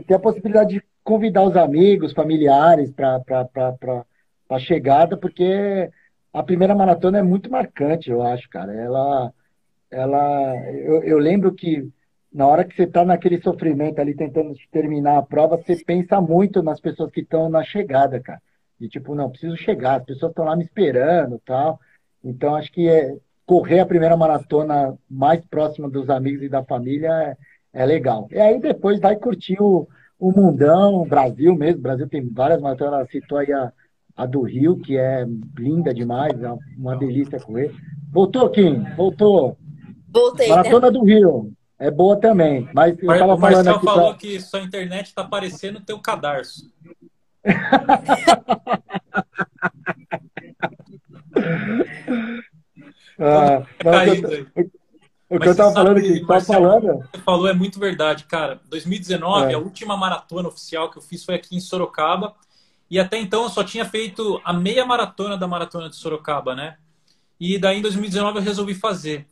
[0.08, 3.22] ter a possibilidade de convidar os amigos, familiares para
[4.50, 5.90] a chegada, porque
[6.34, 8.74] a primeira maratona é muito marcante, eu acho, cara.
[8.74, 9.34] Ela,
[9.90, 11.88] ela, eu, eu lembro que
[12.34, 16.62] na hora que você está naquele sofrimento ali tentando terminar a prova, você pensa muito
[16.62, 18.42] nas pessoas que estão na chegada, cara.
[18.80, 21.80] E tipo, não, preciso chegar, as pessoas estão lá me esperando, tal.
[22.22, 23.16] Então acho que é,
[23.46, 27.38] correr a primeira maratona mais próxima dos amigos e da família é,
[27.82, 28.28] é legal.
[28.32, 29.88] E aí depois vai curtir o,
[30.20, 31.80] o mundão, o Brasil mesmo.
[31.80, 33.72] O Brasil tem várias maratonas, ela citou aí a,
[34.18, 35.26] a do Rio, que é
[35.58, 37.72] linda demais, é uma delícia correr.
[38.12, 38.84] Voltou, Kim?
[38.96, 39.58] Voltou.
[40.10, 40.56] Voltei, né?
[40.56, 41.52] Maratona do Rio.
[41.78, 42.70] É boa também.
[42.74, 44.18] Mas eu tava o Marcel falando aqui falou pra...
[44.18, 46.74] que sua internet está parecendo teu cadarço.
[53.20, 54.14] Ah, não,
[55.38, 57.10] o que eu- falando aqui, Marcelo, falando.
[57.12, 58.60] Você falou é muito verdade, cara.
[58.70, 59.56] 2019, É.
[59.56, 62.36] a última maratona oficial que eu fiz foi aqui em Sorocaba.
[62.90, 66.78] E até então eu só tinha feito a meia maratona da maratona de Sorocaba, né?
[67.40, 69.28] E daí em 2019 eu resolvi fazer.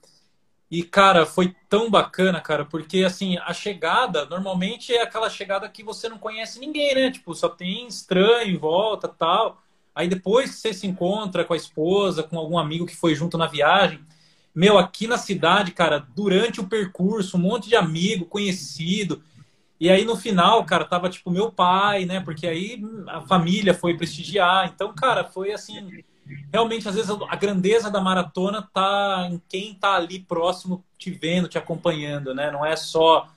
[0.71, 5.83] E, cara, foi tão bacana, cara, porque assim, a chegada normalmente é aquela chegada que
[5.83, 7.11] você não conhece ninguém, né?
[7.11, 9.61] Tipo, só tem estranho em volta tal.
[9.95, 13.47] Aí depois você se encontra com a esposa, com algum amigo que foi junto na
[13.47, 13.99] viagem.
[14.53, 19.21] Meu, aqui na cidade, cara, durante o percurso, um monte de amigo, conhecido.
[19.79, 22.19] E aí no final, cara, tava tipo meu pai, né?
[22.19, 24.71] Porque aí a família foi prestigiar.
[24.73, 26.03] Então, cara, foi assim.
[26.51, 31.49] Realmente, às vezes, a grandeza da maratona tá em quem tá ali próximo, te vendo,
[31.49, 32.49] te acompanhando, né?
[32.49, 33.27] Não é só,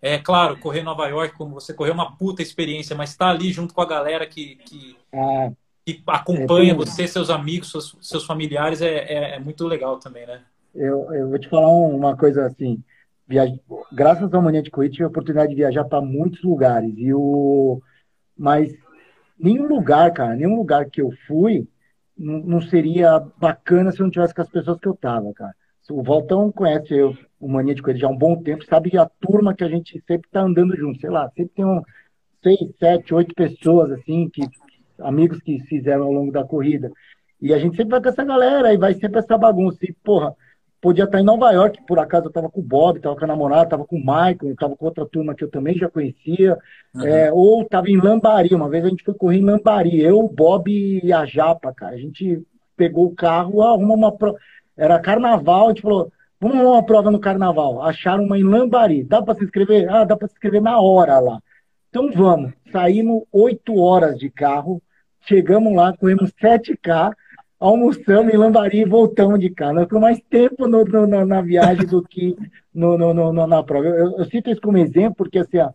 [0.00, 3.74] é claro, correr Nova York, como você correu, uma puta experiência, mas tá ali junto
[3.74, 5.52] com a galera que, que, É,
[5.86, 10.26] que acompanha É, você, seus amigos, seus, seus familiares, é, é, é muito legal também,
[10.26, 10.42] né?
[10.74, 12.82] eu, eu vou te falar um- uma coisa assim.
[13.26, 13.50] Viaj...
[13.92, 16.92] Graças ao Mania de Corrida, tive a oportunidade de viajar para muitos lugares.
[16.96, 17.80] E o...
[18.36, 18.72] Mas
[19.38, 21.68] nenhum lugar, cara, nenhum lugar que eu fui
[22.18, 25.54] não não seria bacana se eu não tivesse com as pessoas que eu tava, cara.
[25.90, 29.06] O Voltão conhece eu, o Mania de Corrida já há um bom tempo, sabe a
[29.06, 31.82] turma que a gente sempre tá andando junto, sei lá, sempre tem um
[32.42, 34.42] seis, sete, oito pessoas, assim, que
[35.00, 36.90] amigos que fizeram ao longo da corrida.
[37.40, 39.78] E a gente sempre vai com essa galera e vai sempre essa bagunça.
[39.82, 40.34] E, porra,
[40.80, 43.28] podia estar em Nova York, por acaso eu tava com o Bob, tava com a
[43.28, 46.56] namorada, tava com o Michael, tava com outra turma que eu também já conhecia.
[47.04, 50.28] É, ou tava em Lambari, uma vez a gente foi correr em Lambari, eu, o
[50.28, 51.94] Bob e a Japa, cara.
[51.94, 52.42] A gente
[52.76, 54.38] pegou o carro, arruma uma prova.
[54.76, 57.82] Era carnaval, a gente falou, vamos arrumar uma prova no carnaval.
[57.82, 59.04] Acharam uma em Lambari.
[59.04, 59.88] Dá para se inscrever?
[59.88, 61.40] Ah, dá para se inscrever na hora lá.
[61.88, 62.52] Então vamos.
[62.70, 64.82] Saímos oito horas de carro,
[65.26, 67.12] chegamos lá, corremos 7K,
[67.58, 69.74] almoçamos em Lambari e voltamos de carro.
[69.74, 72.36] Nós ficamos mais tempo no- no- na- na viagem do que
[72.74, 73.86] no, no- na prova.
[73.86, 75.70] Eu, eu- cito isso como exemplo, porque assim, ó,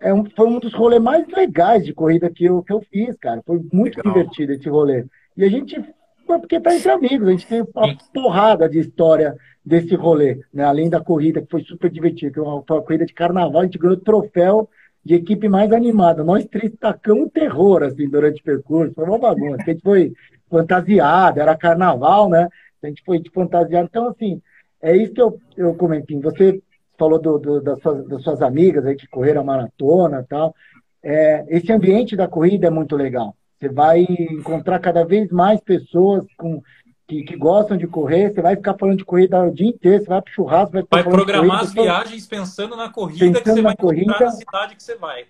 [0.00, 3.16] é um, foi um dos rolês mais legais de corrida que eu, que eu fiz,
[3.18, 3.40] cara.
[3.46, 4.12] Foi muito Legal.
[4.12, 5.04] divertido esse rolê.
[5.36, 5.80] E a gente,
[6.26, 10.64] foi porque tá entre amigos, a gente tem uma porrada de história desse rolê, né?
[10.64, 13.78] Além da corrida, que foi super divertido, que foi uma, corrida de carnaval, a gente
[13.78, 14.68] ganhou troféu
[15.04, 16.22] de equipe mais animada.
[16.24, 19.62] Nós três tacamos terror, assim, durante o percurso, foi uma bagunça.
[19.62, 20.12] A gente foi
[20.50, 22.48] fantasiado, era carnaval, né?
[22.82, 23.88] A gente foi de fantasiado.
[23.90, 24.40] Então, assim,
[24.80, 26.18] é isso que eu, eu comentei.
[26.20, 26.62] Você
[26.98, 30.54] falou do, do- das, suas, das suas amigas aí que correram a maratona e tal.
[31.02, 33.34] É, esse ambiente da corrida é muito legal.
[33.58, 36.60] Você vai encontrar cada vez mais pessoas com,
[37.08, 38.32] que, que gostam de correr.
[38.32, 40.02] Você vai ficar falando de corrida o dia inteiro.
[40.02, 41.80] Você vai pro churrasco, vai Vai programar corrida.
[41.80, 44.18] as viagens pensando na corrida que Pensando você na vai corrida.
[44.20, 45.24] na cidade que você vai.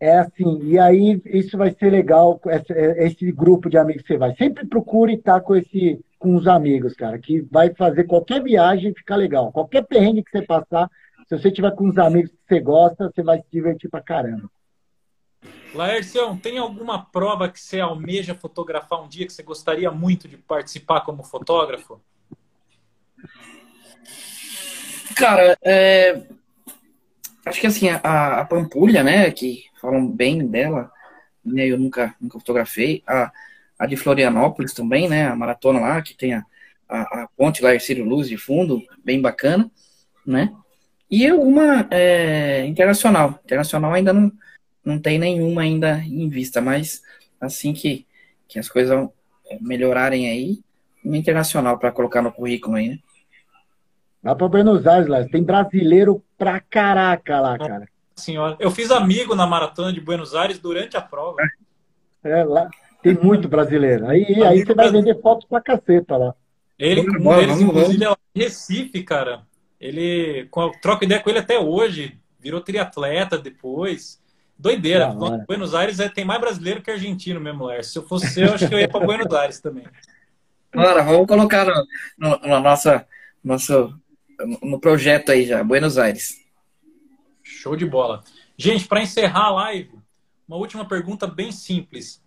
[0.00, 4.18] É assim, e aí isso vai ser legal, esse, esse grupo de amigos que você
[4.18, 4.34] vai.
[4.36, 9.16] Sempre procure estar com esse, com os amigos, cara, que vai fazer qualquer viagem ficar
[9.16, 9.50] legal.
[9.52, 10.90] Qualquer perrengue que você passar,
[11.26, 14.50] se você tiver com os amigos que você gosta, você vai se divertir pra caramba.
[15.74, 20.36] Laercião, tem alguma prova que você almeja fotografar um dia que você gostaria muito de
[20.36, 22.00] participar como fotógrafo?
[25.16, 26.22] Cara, é,
[27.44, 30.90] acho que assim, a, a Pampulha, né, que falam bem dela,
[31.44, 33.32] né, eu nunca, nunca fotografei, a,
[33.78, 36.44] a de Florianópolis também, né, a maratona lá, que tem a,
[36.88, 39.70] a, a ponte lá, Ercílio Luz de fundo, bem bacana,
[40.26, 40.52] né,
[41.10, 44.32] e alguma é, internacional, internacional ainda não,
[44.84, 47.02] não tem nenhuma ainda em vista, mas
[47.40, 48.06] assim que,
[48.48, 49.08] que as coisas
[49.60, 50.58] melhorarem aí,
[51.04, 52.98] uma internacional para colocar no currículo aí, né.
[54.22, 55.22] Vai pra Buenos Aires, lá.
[55.24, 57.86] Tem brasileiro pra caraca lá, cara.
[58.16, 61.42] Senhora, eu fiz amigo na maratona de Buenos Aires durante a prova.
[62.22, 62.70] É, lá
[63.02, 64.06] tem muito brasileiro.
[64.06, 66.34] Aí, aí você vai vender fotos pra caceta lá.
[66.78, 69.42] Ele, um deles, inclusive, é lá Recife, cara.
[69.78, 72.18] Ele com- troca ideia com ele até hoje.
[72.40, 74.22] Virou triatleta depois.
[74.58, 75.08] Doideira.
[75.08, 75.44] Hora.
[75.46, 77.92] Buenos Aires é, tem mais brasileiro que argentino mesmo, Lércio.
[77.92, 79.84] Se eu fosse eu, acho que eu ia para Buenos Aires também.
[80.72, 81.86] Bora, vamos colocar no,
[82.18, 83.06] no, no nossa,
[83.42, 83.94] nosso,
[84.62, 86.40] no projeto aí já, Buenos Aires.
[87.42, 88.24] Show de bola.
[88.56, 89.98] Gente, para encerrar a live,
[90.48, 92.22] uma última pergunta bem simples.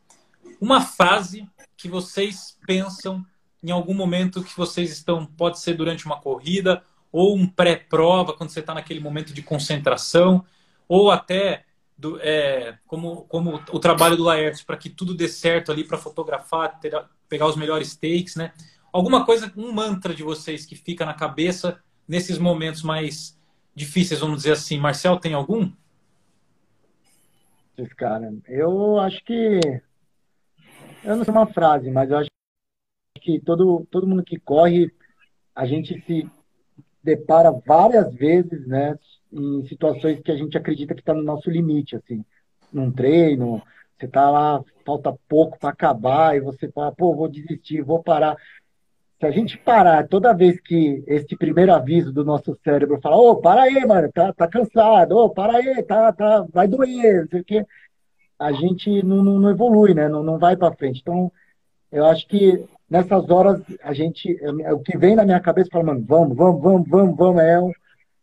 [0.61, 3.25] Uma frase que vocês pensam
[3.63, 8.49] em algum momento que vocês estão, pode ser durante uma corrida, ou um pré-prova, quando
[8.49, 10.45] você está naquele momento de concentração,
[10.88, 11.65] ou até
[11.98, 15.98] do, é, como, como o trabalho do Laércio, para que tudo dê certo ali para
[15.98, 18.54] fotografar, ter- pegar os melhores takes, né?
[18.91, 23.38] Alguma coisa, um mantra de vocês que fica na cabeça nesses momentos mais
[23.76, 24.78] difíceis, vamos dizer assim.
[24.78, 25.72] Marcel, tem algum?
[27.95, 28.34] Caras.
[28.48, 29.60] Eu acho que.
[31.04, 32.30] Eu não sei uma frase, mas eu acho
[33.22, 34.91] que todo, todo mundo que corre,
[35.54, 36.28] a gente se
[37.04, 38.98] depara várias vezes, né,
[39.32, 42.23] em situações que a gente acredita que está no nosso limite, assim,
[42.71, 43.61] num treino,
[43.97, 48.38] você tá lá, falta pouco para acabar, e você fala, pô, vou desistir, vou parar.
[49.19, 53.36] Se a gente parar toda vez que esse primeiro aviso do nosso cérebro fala, ô,
[53.38, 57.41] para aí, mano, tá, tá cansado, ô, para aí, tá, tá, vai doer, não sei
[57.41, 57.65] o quê,
[58.39, 60.07] a gente não, não, não evolui, né?
[60.07, 60.99] Não, não vai para frente.
[61.01, 61.32] Então,
[61.91, 65.86] eu acho que nessas horas a gente, é, o que vem na minha cabeça fala,
[65.86, 67.71] mano, vamos, vamos, vamos, vamos, vamos, é o,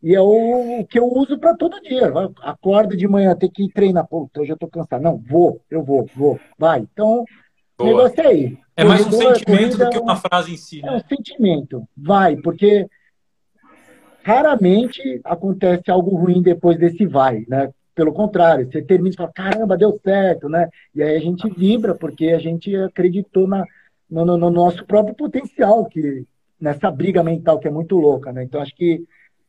[0.05, 2.12] e é o, o que eu uso para todo dia.
[2.42, 5.00] Acordo de manhã, ter que treinar, pô, hoje eu tô cansado.
[5.00, 6.80] Não, vou, eu vou, vou, vai.
[6.80, 7.24] Então,
[7.78, 8.59] o negócio é aí.
[8.76, 10.82] É mais um sentimento do que uma frase em si.
[10.82, 10.88] Né?
[10.88, 12.86] É um sentimento, vai, porque
[14.22, 17.70] raramente acontece algo ruim depois desse vai, né?
[17.94, 20.68] Pelo contrário, você termina e fala, caramba, deu certo, né?
[20.94, 23.64] E aí a gente vibra, porque a gente acreditou na,
[24.11, 26.26] no, no, nosso próprio potencial, que
[26.61, 28.44] nessa briga mental que é muito louca, né?
[28.44, 29.02] Então acho que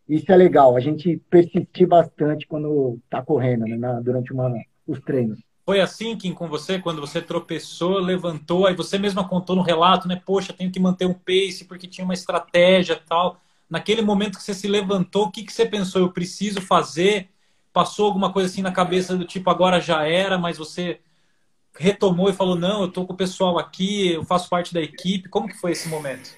[0.07, 3.75] isso é legal, a gente persistir bastante quando está correndo, né?
[3.75, 4.53] Na, durante uma,
[4.87, 5.39] os treinos.
[5.65, 10.07] Foi assim, Kim, com você, quando você tropeçou, levantou, aí você mesma contou no relato,
[10.07, 10.21] né?
[10.23, 13.41] Poxa, tenho que manter um pace porque tinha uma estratégia tal.
[13.67, 16.01] Naquele momento que você se levantou, o que, que você pensou?
[16.01, 17.29] Eu preciso fazer?
[17.73, 20.99] Passou alguma coisa assim na cabeça do tipo, agora já era, mas você
[21.77, 25.29] retomou e falou, não, eu tô com o pessoal aqui, eu faço parte da equipe.
[25.29, 26.29] Como que foi esse momento?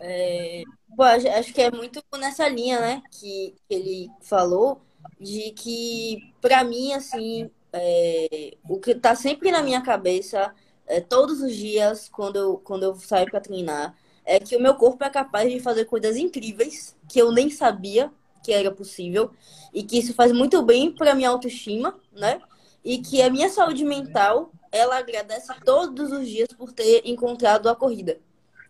[0.00, 0.62] É,
[0.96, 4.80] bom, acho que é muito nessa linha, né, que, ele falou,
[5.20, 10.54] de que, para mim, assim, é, o que tá sempre na minha cabeça,
[10.86, 14.74] é, todos os dias, quando eu, quando eu saio para treinar, é que o meu
[14.74, 18.12] corpo é capaz de fazer coisas incríveis que eu nem sabia
[18.44, 19.30] que era possível
[19.72, 22.40] e que isso faz muito bem para minha autoestima, né?
[22.84, 27.76] e que a minha saúde mental ela agradece todos os dias por ter encontrado a
[27.76, 28.18] corrida.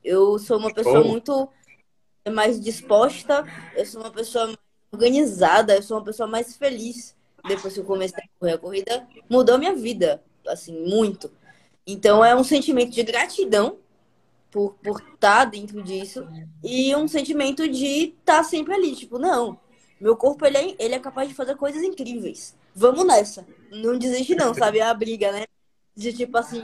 [0.05, 1.09] Eu sou uma pessoa oh.
[1.09, 1.49] muito
[2.31, 3.45] mais disposta,
[3.75, 4.59] eu sou uma pessoa mais
[4.93, 7.17] organizada, eu sou uma pessoa mais feliz
[7.47, 9.09] depois que eu comecei a correr a corrida.
[9.29, 11.31] Mudou minha vida, assim, muito.
[11.87, 13.79] Então é um sentimento de gratidão
[14.51, 16.27] por, por estar dentro disso
[16.63, 19.59] e um sentimento de estar sempre ali, tipo, não,
[20.01, 23.47] meu corpo ele é, ele é capaz de fazer coisas incríveis vamos nessa.
[23.71, 24.79] Não desiste, não, sabe?
[24.79, 25.45] É a briga, né?
[25.95, 26.63] De tipo assim,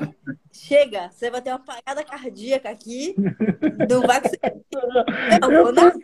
[0.51, 3.14] chega, você vai ter uma parada cardíaca aqui,
[3.89, 4.64] não vai conseguir.
[5.41, 5.99] Não, vou nessa.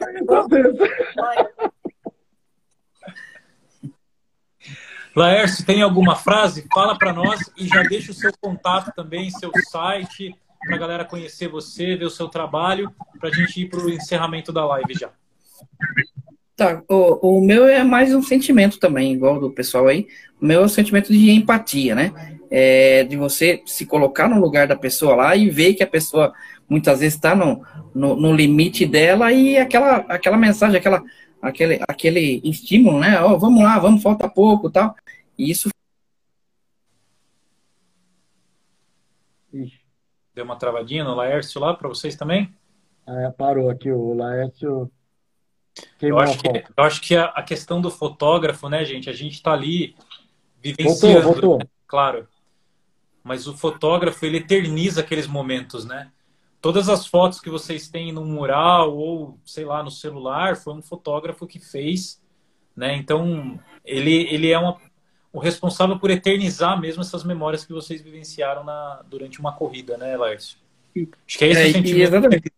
[5.17, 6.67] Laércio, tem alguma frase?
[6.73, 11.05] Fala para nós e já deixa o seu contato também, seu site, para a galera
[11.05, 14.95] conhecer você, ver o seu trabalho, para a gente ir para o encerramento da live
[14.95, 15.11] já.
[16.57, 20.09] Tá, o, o meu é mais um sentimento também, igual do pessoal aí.
[20.41, 22.34] O meu é um sentimento de empatia, né?
[22.57, 26.33] É, de você se colocar no lugar da pessoa lá e ver que a pessoa
[26.69, 31.03] muitas vezes está no, no, no, limite dela e aquela, aquela mensagem, aquela,
[31.43, 33.21] aquele, aquele estímulo, né?
[33.21, 34.95] Oh, vamos lá, vamos, falta pouco tal.
[35.37, 35.69] E isso.
[40.33, 42.55] Deu uma travadinha no Laércio lá para vocês também?
[43.07, 44.91] É, parou aqui, o Laércio
[46.01, 49.11] eu acho, que, eu acho que a, a, questão do fotógrafo, né, gente?
[49.11, 49.97] A gente está ali
[50.63, 51.59] vivenciando, voltou, voltou.
[51.59, 51.65] Né?
[51.87, 52.29] claro.
[53.25, 56.11] Mas o fotógrafo, ele eterniza aqueles momentos, né?
[56.61, 60.83] Todas as fotos que vocês têm no mural ou, sei lá, no celular, foi um
[60.83, 62.23] fotógrafo que fez,
[62.77, 62.95] né?
[62.95, 64.77] Então, ele, ele é uma,
[65.33, 70.17] o responsável por eternizar mesmo essas memórias que vocês vivenciaram na, durante uma corrida, né,
[70.17, 70.59] Laércio?
[71.27, 72.03] Acho que é esse é, o sentimento.
[72.03, 72.53] Exatamente.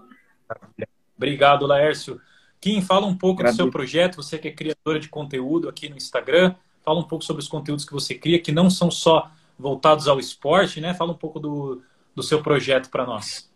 [1.16, 2.20] Obrigado, Laércio.
[2.60, 5.96] Kim, fala um pouco do seu projeto, você que é criadora de conteúdo aqui no
[5.96, 6.54] Instagram.
[6.84, 10.20] Fala um pouco sobre os conteúdos que você cria, que não são só voltados ao
[10.20, 10.92] esporte, né?
[10.94, 11.82] Fala um pouco do,
[12.14, 13.50] do seu projeto para nós.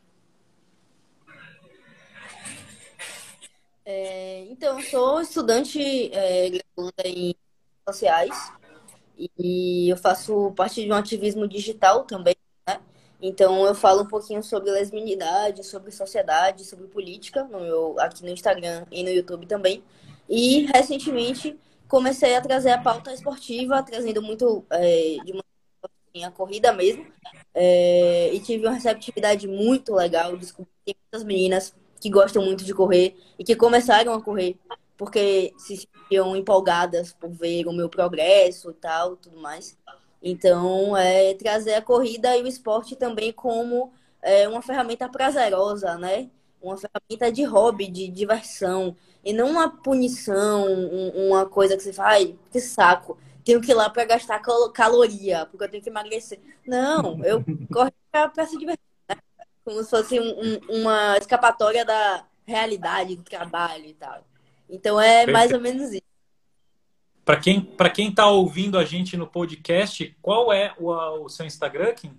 [3.84, 5.80] É, então, sou estudante
[6.12, 6.48] é,
[7.04, 7.34] em
[7.88, 8.52] sociais
[9.38, 12.80] e eu faço parte de um ativismo digital também, né?
[13.20, 18.30] Então, eu falo um pouquinho sobre lesbianidade, sobre sociedade, sobre política no meu, aqui no
[18.30, 19.82] Instagram e no YouTube também.
[20.28, 21.58] E, recentemente,
[21.88, 25.42] comecei a trazer a pauta esportiva, trazendo muito é, de uma
[26.24, 27.06] a corrida mesmo.
[27.54, 30.36] É, e tive uma receptividade muito legal.
[30.36, 34.58] Descobri muitas meninas que gostam muito de correr e que começaram a correr
[34.98, 39.78] porque se sentiam empolgadas por ver o meu progresso e tal, tudo mais.
[40.20, 46.28] Então, é trazer a corrida e o esporte também como é, uma ferramenta prazerosa, né?
[46.60, 51.92] Uma ferramenta de hobby, de diversão, e não uma punição, um, uma coisa que você
[51.92, 54.42] faz, que saco, tenho que ir lá para gastar
[54.72, 56.38] caloria, porque eu tenho que emagrecer.
[56.66, 57.42] Não, eu
[57.72, 59.16] corro para se divertir, né?
[59.64, 64.24] como se fosse um, um, uma escapatória da realidade do trabalho e tal.
[64.68, 65.32] Então é Perfeito.
[65.32, 66.02] mais ou menos isso.
[67.24, 70.90] Para quem para quem está ouvindo a gente no podcast, qual é o,
[71.24, 72.18] o seu Instagram, Kim?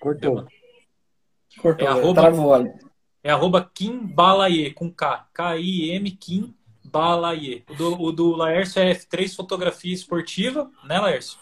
[0.00, 0.46] Cortou.
[1.60, 1.86] Cortou.
[1.86, 2.74] É arroba, travou.
[3.22, 5.28] É arroba Kim Balaie, com K.
[5.32, 7.64] K-I-M Kim Balaie.
[7.68, 11.38] O do, o do Laércio é F3 Fotografia Esportiva, né, Laércio?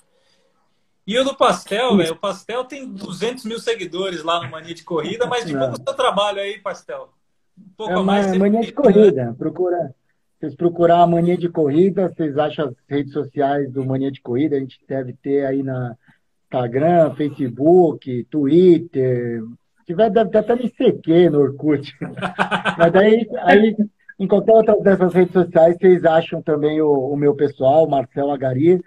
[1.07, 4.85] E o do Pastel, velho, o Pastel tem 200 mil seguidores lá no Mania de
[4.85, 7.09] Corrida, mas divulga o seu trabalho aí, Pastel.
[7.57, 8.37] Um pouco é mais.
[8.37, 9.35] Mania de Corrida, né?
[9.39, 9.95] procura.
[10.39, 14.57] Vocês procurar a Mania de Corrida, vocês acham as redes sociais do Mania de Corrida,
[14.57, 15.97] a gente deve ter aí na
[16.49, 19.43] Instagram, Facebook, Twitter,
[19.79, 21.95] se tiver deve até no ICQ, no Orkut.
[22.79, 23.77] Mas daí, aí,
[24.19, 28.81] em qualquer outra dessas redes sociais, vocês acham também o, o meu pessoal, Marcelo Agari,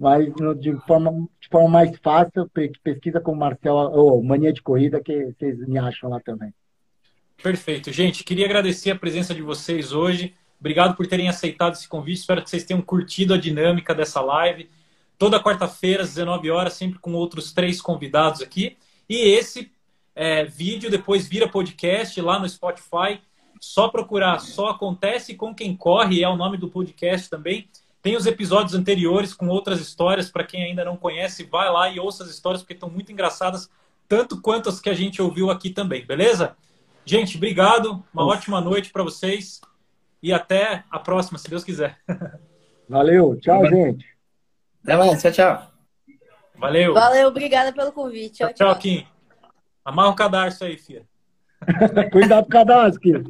[0.00, 1.10] mas no, de, forma,
[1.40, 2.48] de forma mais fácil,
[2.84, 6.54] pesquisa com Marcelo, ou Mania de Corrida, que vocês me acham lá também.
[7.42, 7.92] Perfeito.
[7.92, 10.34] Gente, queria agradecer a presença de vocês hoje.
[10.60, 12.20] Obrigado por terem aceitado esse convite.
[12.20, 14.68] Espero que vocês tenham curtido a dinâmica dessa live.
[15.18, 18.76] Toda quarta-feira, às 19 horas, sempre com outros três convidados aqui.
[19.08, 19.72] E esse
[20.14, 23.20] é, vídeo depois vira podcast lá no Spotify.
[23.60, 27.68] Só procurar Só Acontece com Quem Corre, é o nome do podcast também.
[28.00, 30.30] Tem os episódios anteriores com outras histórias.
[30.30, 33.68] Para quem ainda não conhece, vai lá e ouça as histórias, porque estão muito engraçadas,
[34.08, 36.56] tanto quanto as que a gente ouviu aqui também, beleza?
[37.04, 38.04] Gente, obrigado.
[38.12, 39.60] Uma ótima noite para vocês.
[40.22, 41.98] E até a próxima, se Deus quiser.
[42.88, 43.38] Valeu.
[43.40, 44.17] Tchau, gente.
[44.82, 45.22] Até mais.
[45.22, 45.62] Tchau, tchau.
[46.56, 46.94] Valeu.
[46.94, 47.28] Valeu.
[47.28, 48.38] Obrigada pelo convite.
[48.38, 48.78] Tchau, tchau, tchau.
[48.78, 49.06] Kim.
[49.84, 51.06] Amarra o cadarço aí, filha.
[52.12, 53.24] Cuidado com o cadarço, filho.